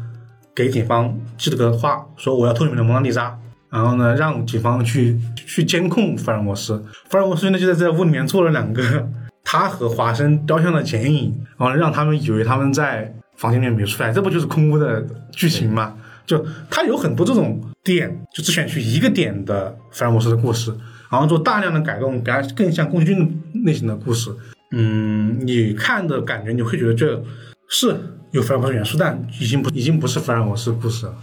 [0.55, 3.35] 给警方寄了个话，说我要偷你们的蒙娜丽莎，
[3.70, 9.09] 然后呢，让警方去去监控福尔摩斯，福尔摩斯呢就在这屋里面做了两个
[9.43, 15.03] 他和华生雕像的剪影，然后让他们以为他们在房间里面没出来，这不就是空屋的
[15.33, 15.95] 剧情吗？
[16.27, 20.74] 就他有很多这种点，就只选取一个点的福尔摩斯的故事，
[21.11, 24.30] 然后做大量的改动，给它更像宫崎骏类型的故事。
[24.72, 27.22] 嗯，你看的感觉你会觉得这
[27.68, 27.96] 是
[28.32, 31.14] 有福尔摩斯元素，但已经不已经不是福尔摩斯故事了，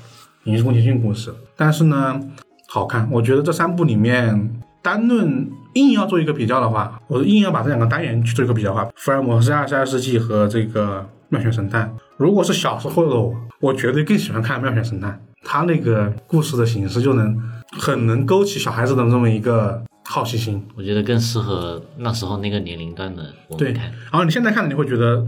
[0.45, 1.34] 已经是宫崎骏故事。
[1.57, 2.19] 但是呢，
[2.67, 3.07] 好看。
[3.11, 11.93] 我觉得这三部里面，单论硬要做一个比较的话，我硬要把这两个单元去做一个比较的话，福尔摩斯二十二世纪和这个妙犬神探。
[12.17, 17.38] 如果是小时候的我，我绝对更喜欢看妙犬神探，它那个故事的形式就能
[17.80, 20.63] 很能勾起小孩子的这么一个好奇心。
[20.76, 23.91] 我觉得更适合那时候那个年龄段的我对，们看。
[23.91, 25.26] 然后你现在看你会觉得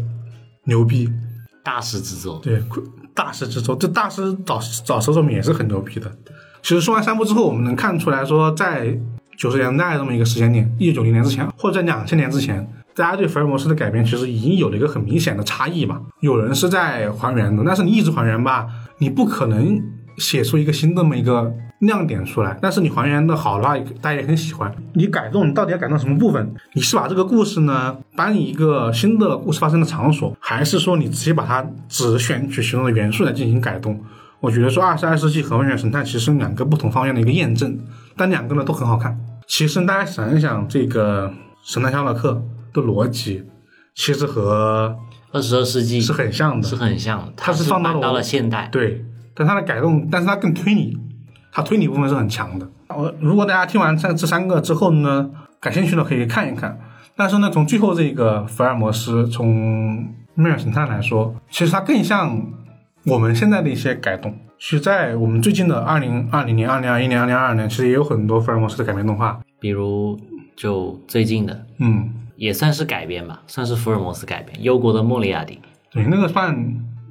[0.65, 1.09] 牛逼，
[1.63, 2.61] 大师之作，对，
[3.13, 6.11] 大师之作，这大师早早期作品也是很牛逼的。
[6.61, 8.97] 其实说完三部之后，我们能看出来说，在
[9.37, 16.01] 九十年代这么一个时间点，一九九零年之前，或者在两千年之前，大家对福尔摩斯的改编其实已经有了一个很明显的差异嘛。
[16.21, 18.67] 有人是在还原的，但是你一直还原吧，
[18.97, 19.79] 你不可能
[20.17, 22.57] 写出一个新的这么一个亮点出来。
[22.61, 24.73] 但是你还原的好的话，大家也很喜欢。
[24.93, 26.53] 你改动，你到底要改动什么部分？
[26.73, 33.99] 你是把这个故事呢搬一个新的故事发生的场所，还是说你直接把它只选取其中的元素来进行改动？
[34.41, 37.80] 我觉得说《二十二世纪》和《万犬神探》其实两个不同方向的一个验证，
[38.15, 39.17] 但两个呢都很好看。
[39.47, 41.30] 其实大家想一想，这个
[41.63, 42.43] 《神探夏洛克》
[42.76, 43.43] 的逻辑，
[43.95, 44.95] 其实和
[45.32, 48.69] 二十二世纪是很像的是很像的，它是放到了我搬到了现代。
[48.71, 49.03] 对，
[49.34, 50.95] 但它的改动，但是它更推理，
[51.55, 52.67] 它推理部分是很强的。
[52.89, 55.31] 我如果大家听完这这三个之后呢，
[55.61, 56.77] 感兴趣的可以看一看。
[57.15, 62.45] 但是呢，从最后这个福尔摩斯，从妙尔神探来说，其实它更像
[63.05, 64.37] 我们现在的一些改动。
[64.59, 69.39] 其实，在我们最近的二零二零年、二零二一年、二零二二年，其实也有很多福尔摩斯的改编动画。
[69.57, 70.19] 比比如
[70.55, 75.59] 就最近的，嗯，也算是改编吧，算是福尔摩斯改编，忧国的莫里亚蒂，
[75.91, 76.55] 对，那个算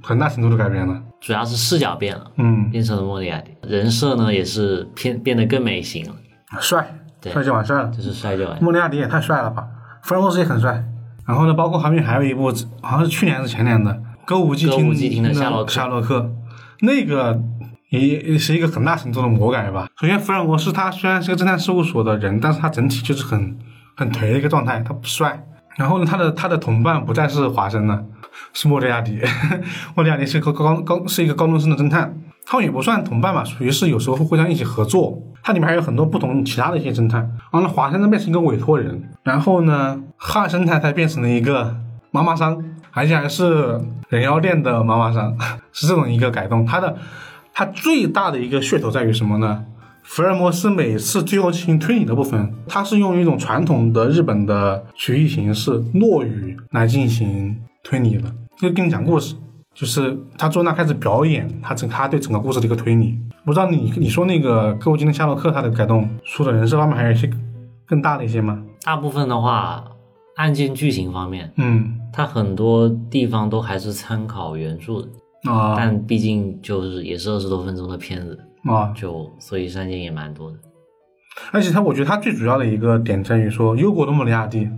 [0.05, 1.03] 很大程度的改变了。
[1.21, 6.15] 主要是视角变了，嗯，变成了莫里亚蒂，人设呢也是偏变得更美型了，
[6.61, 6.87] 帅，
[7.21, 7.89] 对帅就完事儿了。
[7.89, 8.63] 就是帅就完。
[8.63, 9.67] 莫里亚蒂也太帅了吧，
[10.03, 10.85] 福尔摩斯也很帅。
[11.27, 12.53] 然后呢，包括后面还有一部，
[12.83, 13.91] 好像是去年还是前年的
[14.27, 16.31] 《歌舞伎町歌舞伎町的夏洛克夏洛克，
[16.81, 17.41] 那个
[17.89, 19.89] 也也是一个很大程度的魔改吧。
[19.99, 23.59] 首先，福尔摩斯他虽然是个侦探事务所的人，但是他整体就是很
[23.97, 25.43] 很颓的一个状态，他不帅。
[25.77, 28.05] 然后呢，他的他的同伴不再是华生了，
[28.53, 29.21] 是莫里亚蒂。
[29.95, 32.17] 莫里亚蒂是一个高高是一个高中生的侦探，
[32.47, 35.19] 他们也不算同伴吧，属于是有时候会互相一起合作。
[35.43, 37.21] 它里面还有很多不同其他的一些侦探。
[37.21, 41.77] 然后呢，华生呢变成一个委托人，然后呢，哈生太太变成了一个
[42.11, 42.63] 妈妈桑，
[42.93, 45.37] 而且还是人妖店的妈妈桑，
[45.73, 46.65] 是这种一个改动。
[46.65, 46.97] 它的
[47.53, 49.65] 它最大的一个噱头在于什么呢？
[50.05, 59.35] 福尔摩斯每次最后进行推理的部分，它是用一种传统的日本的曲艺形式落语来进行推理的，就跟你讲故事，
[59.75, 63.19] 就是他坐那开始表演，他整他对整个故事的一个推理。
[63.47, 67.29] 不知道你你说那个歌舞伎町夏洛克他的改动，除了人设方面，还有一些
[67.87, 68.63] 更大的一些吗？
[68.83, 69.85] 大部分的话，
[70.37, 75.09] 案件剧情方面，嗯它很多地方都还是参考原著的，
[75.51, 78.93] 啊但毕竟就是也是二十多分钟的片子，啊！
[78.95, 80.57] 就所以删减也蛮多的。
[81.53, 84.69] 而且他我觉得他最主要的一个点在于说，忧国的莫里亚蒂，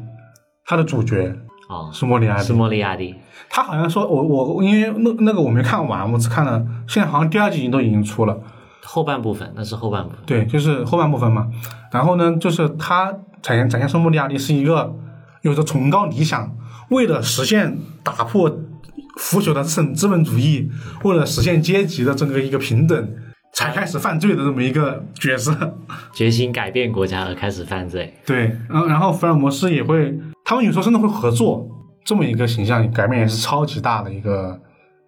[0.64, 1.36] 他的主角
[1.68, 3.14] 啊，是莫里亚蒂，是莫里亚蒂，
[3.50, 4.22] 他好像说，我
[4.54, 8.40] 我因为那那个我没看完，我只看了，现在好像第二季都已经出了，
[8.82, 11.48] 后半部分那是后半部分，对，就是后半部分嘛。
[11.92, 13.12] 然后呢，就是他
[13.42, 14.94] 展现展现出莫里亚蒂是一个
[15.42, 16.56] 有着崇高理想，
[16.88, 18.50] 为了实现打破
[19.18, 20.70] 腐朽的资本资本主义，
[21.04, 23.08] 为了实现阶级的这个一个平等，
[23.56, 25.54] 才开始犯罪的这么一个角色。
[26.14, 28.14] 决心改变国家而开始犯罪。
[28.24, 31.66] 对，然后然后福尔摩斯也会，他们有时候真的会合作，
[32.04, 34.60] 这么一个形象改变也是超级大的一个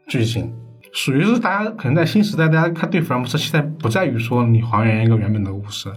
[0.09, 0.53] 剧情，
[0.93, 5.91] 属于是大家可能在新时代，大家看对福尔摩斯期待不在于说你还原一个原本的故事，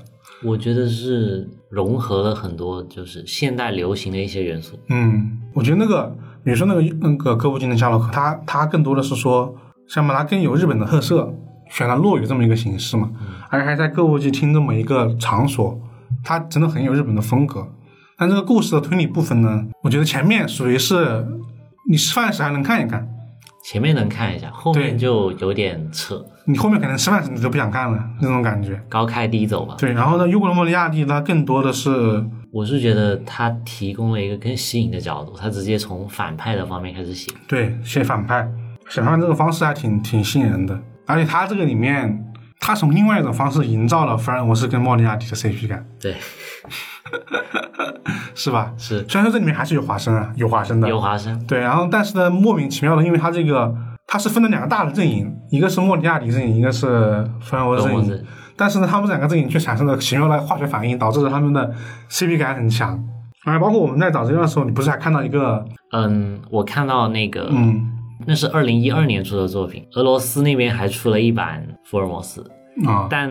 [0.44, 4.78] 我觉得是融合了很多就是现代流行的一些元素。
[4.90, 9.56] 嗯，我觉得那个，比如说那个那个歌舞伎町的夏洛克，他他更多的是说，
[9.88, 11.34] 想把它更有日本的特色，
[11.72, 13.10] 选了落雨这么一个形式嘛，
[13.50, 15.80] 而且还在歌舞伎町这么一个场所，
[16.22, 17.66] 它真的很有日本的风格。
[18.18, 21.26] 但这个故事的推理部分呢，我觉得前面属于是
[21.90, 23.08] 你吃饭时还能看一看，
[23.64, 28.80] 前面能看一下，后面就有点扯，你后面可能吃饭时你就不想看了那种感觉。
[28.90, 29.76] 高开低走吧。
[29.80, 37.32] 对，然后呢，优格莫利亚蒂它更多的是，我是觉得他提供了一个更新颖的角度，他直接从反派的方面开始写。
[37.48, 38.48] 对，写反派，
[38.90, 40.80] 写反派这个方式还挺挺吸引人的，
[41.12, 42.26] 而且他这个里面，
[42.60, 46.16] 他从另外一种方式营造了福尔摩斯跟莫里亚蒂的 CP 感，对，
[48.34, 48.72] 是吧？
[48.78, 49.06] 是。
[49.08, 53.76] 虽然说这里面还是有华生啊，有华生的，有华生，对，然后但是呢，莫名其妙的，因为他这个
[54.08, 61.74] 他是分了两个大的阵营，一个是莫里亚蒂阵营，一个是福尔摩斯阵营但是呢，他们这两个阵营却产生了奇妙的化学反应，导致了他们的
[62.10, 63.04] CP 感很强。
[63.44, 67.90] 啊，包括我们在找资料的时候，你不是还看到一个，嗯，我看到那个，嗯
[68.26, 72.42] 那是二零一二年出的作品，俄罗斯那边还出了一版福尔摩斯，
[72.86, 73.30] 啊，但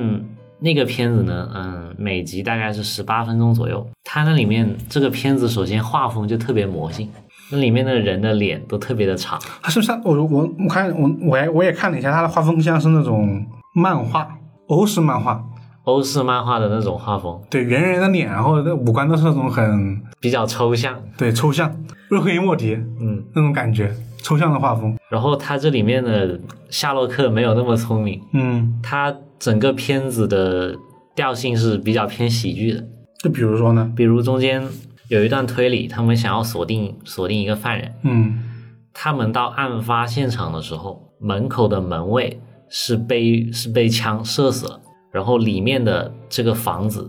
[0.59, 3.87] 那个片子呢，嗯，每集大概是十八分钟左右。
[4.05, 7.09] 它那里面这个片子首先画风就特别魔性，
[7.51, 14.37] 那里面的人的脸都特别的长，他是不是我我我看我我也我也看了一下，他的画风像是那种漫画，
[14.67, 15.43] 欧式漫画，
[15.85, 21.75] 欧式漫画的那种画风，对，圆圆的脸，然后那五官都是那种很比较抽象，对抽象，
[22.09, 23.25] 瑞克与莫迪嗯。
[23.35, 30.77] 那种感觉，抽象的画风，然后他这里面的夏洛克没有那么聪明，嗯，他整个片子的
[31.15, 32.85] 调性是比较偏喜剧的。
[33.23, 34.67] 就比如说呢，比如中间
[35.09, 38.45] 有一段推理，他们想要锁定锁定一个犯人，嗯。
[38.93, 44.81] 他们到案发现场的时候，门口的门卫是被是被枪射死了，
[45.13, 47.09] 然后里面的这个房子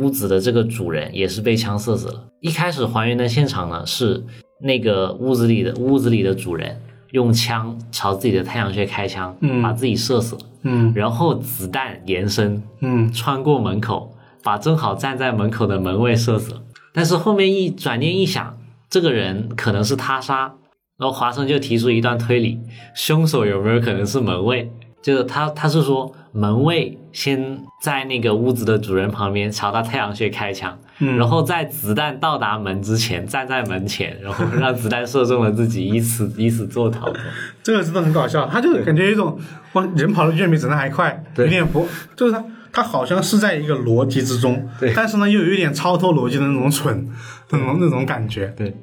[0.00, 2.28] 屋子的这个主人也是被枪射死了。
[2.40, 4.22] 一开始还原的现场呢是
[4.62, 16.62] 那个屋子里的屋子里的主人用枪朝自己的太阳穴开枪，嗯把自己射死了，嗯然后子弹延伸嗯穿过门口，把正好站在门口的门卫射死了。
[16.94, 18.56] 但是后面一转念一想，
[18.88, 20.54] 这个人可能是他杀，
[20.98, 22.60] 然后华生就提出一段推理：
[22.94, 24.70] 凶手有没有可能是门卫？
[25.02, 31.16] 就是他，他是说门卫先在那个屋子的主人旁边朝他太阳穴开枪，嗯。
[31.16, 37.06] 然后在子弹到达门之前站在门前，然后让子弹射中了自己，以此以此做逃。
[37.06, 37.16] 脱。
[37.62, 39.38] 这个真的很搞笑，他就感觉有一种
[39.72, 41.46] 哇，人跑得远比子弹还快，对。
[41.46, 41.86] 有点不，
[42.16, 44.92] 就是他他好像是在一个逻辑之中，对。
[44.94, 47.06] 但是呢又有一点超脱逻辑的那种蠢，
[47.50, 48.74] 那种那种感觉，对，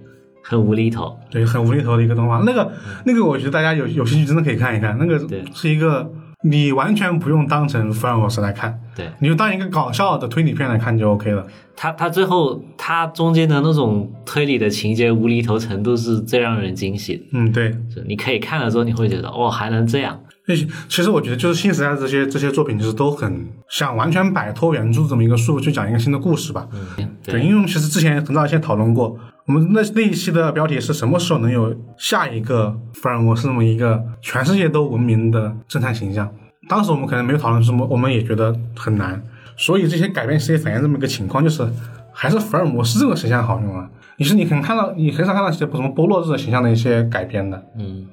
[0.50, 1.16] 很无厘头。
[1.30, 2.41] 对，很无厘头的一个动画。
[2.43, 2.72] 那个
[3.06, 5.20] 那个，我觉得大家有有兴趣真的可以看一看，那个
[5.54, 11.45] 是一个你完全不用当成福尔摩斯来看，对你就当一个搞笑的推理片来看就 OK 了。
[11.76, 17.72] 他他最后他中间的那种推理的情节无厘头程度是最让人惊喜的，嗯，对。
[17.93, 26.68] 就你可以看了之后你会觉得哦还能这样，那些其实我觉得就是新时代的这些这些作品，其实都很想完全摆脱原著这么一个束缚，去讲一个新的故事吧。
[26.97, 29.18] 嗯对，因为其实之前很早以前讨论过，
[29.50, 36.32] 我们那那一期的标题是什么时候能有下一个福尔摩斯这么一个全世界都闻名的侦探形象？
[36.68, 39.20] 当时我们可能没有讨论什么，我们也觉得很难。
[39.58, 41.68] 所以这些改变其实也反映这么一个情况，就是
[42.14, 43.89] 还是福尔摩斯这个形象好用啊。
[44.18, 48.06] 你是你可能看到，你很少看到一些什么波洛这个形象的一些改编的，嗯，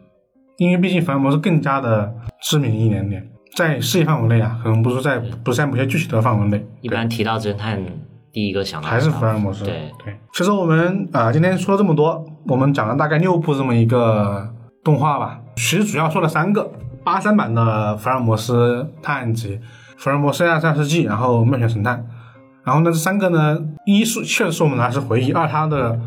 [0.57, 7.79] 因为毕竟福尔摩斯更加的知名一点点，在世界范围内啊，可能不是在不是在某些具体的范围内，一般提到侦探
[8.37, 9.65] 第一个想到还是福尔摩斯。
[9.65, 10.15] 对，对。
[10.35, 14.47] 其实我们啊、呃今天说了这么多，我们讲了大概六部这么一个
[14.85, 16.71] 动画吧，其实主要说了三个：
[17.03, 19.59] 八三版的福尔摩斯探案集、
[19.97, 22.07] 福尔摩斯暗杀世纪，然后妙选神探。
[22.63, 25.99] 然后呢，这三个呢，一是确实是我们拿是回忆，二它的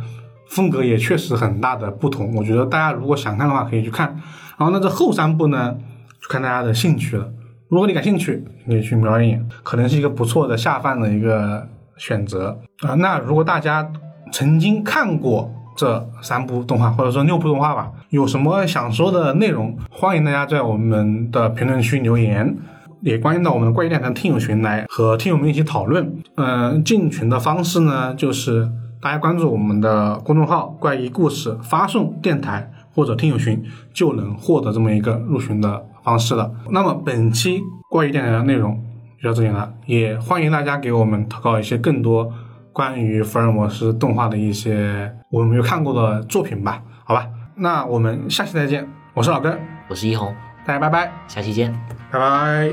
[0.50, 2.36] 风格也确实很大的不同。
[2.36, 4.16] 我觉得大家如果想看的话，可以去看。
[4.56, 5.76] 然后呢，这后三部呢，
[6.22, 7.28] 就看大家的兴趣了。
[7.70, 11.68] 如果你感兴趣，你可以去瞄一眼，可能是一个不错的下饭的一个
[12.00, 13.88] 选择啊、那如果大家
[14.32, 22.58] 曾经看过这三部动画，或者说六部动画吧，有什么想说的内容，欢迎大家在我们的评论区留言。
[23.02, 26.22] 也欢迎到我们的怪异电台听友群来和听友们一起讨论。
[26.36, 28.70] 嗯、进群的方式呢，就是
[29.02, 33.64] 大家关注我们的公众号“怪异故事”，发送“电台”或者“听友群”，
[33.95, 36.52] 就能获得这么一个入群的方式了。
[36.72, 38.78] 那么本期怪异电台的内容
[39.22, 42.34] 就到这里了，也欢迎大家给我们投稿一些更多
[42.72, 46.82] 关于福尔摩斯动画的一些我们没有看过的作品吧。
[47.04, 49.60] 好吧，那我们下期再见，我是老根，
[49.90, 50.34] 我是一红，
[50.66, 51.74] 大家拜拜，下期见，
[52.12, 52.70] 拜拜。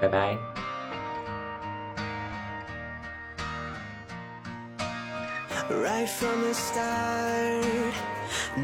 [0.00, 0.36] 拜拜。
[5.68, 7.64] Right from the start,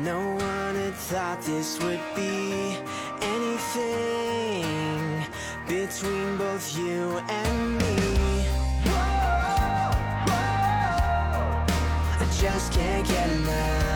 [0.03, 2.77] no one had thought this would be
[3.21, 4.46] anything
[5.67, 8.47] between both you and me.
[12.19, 13.96] I just can't get enough.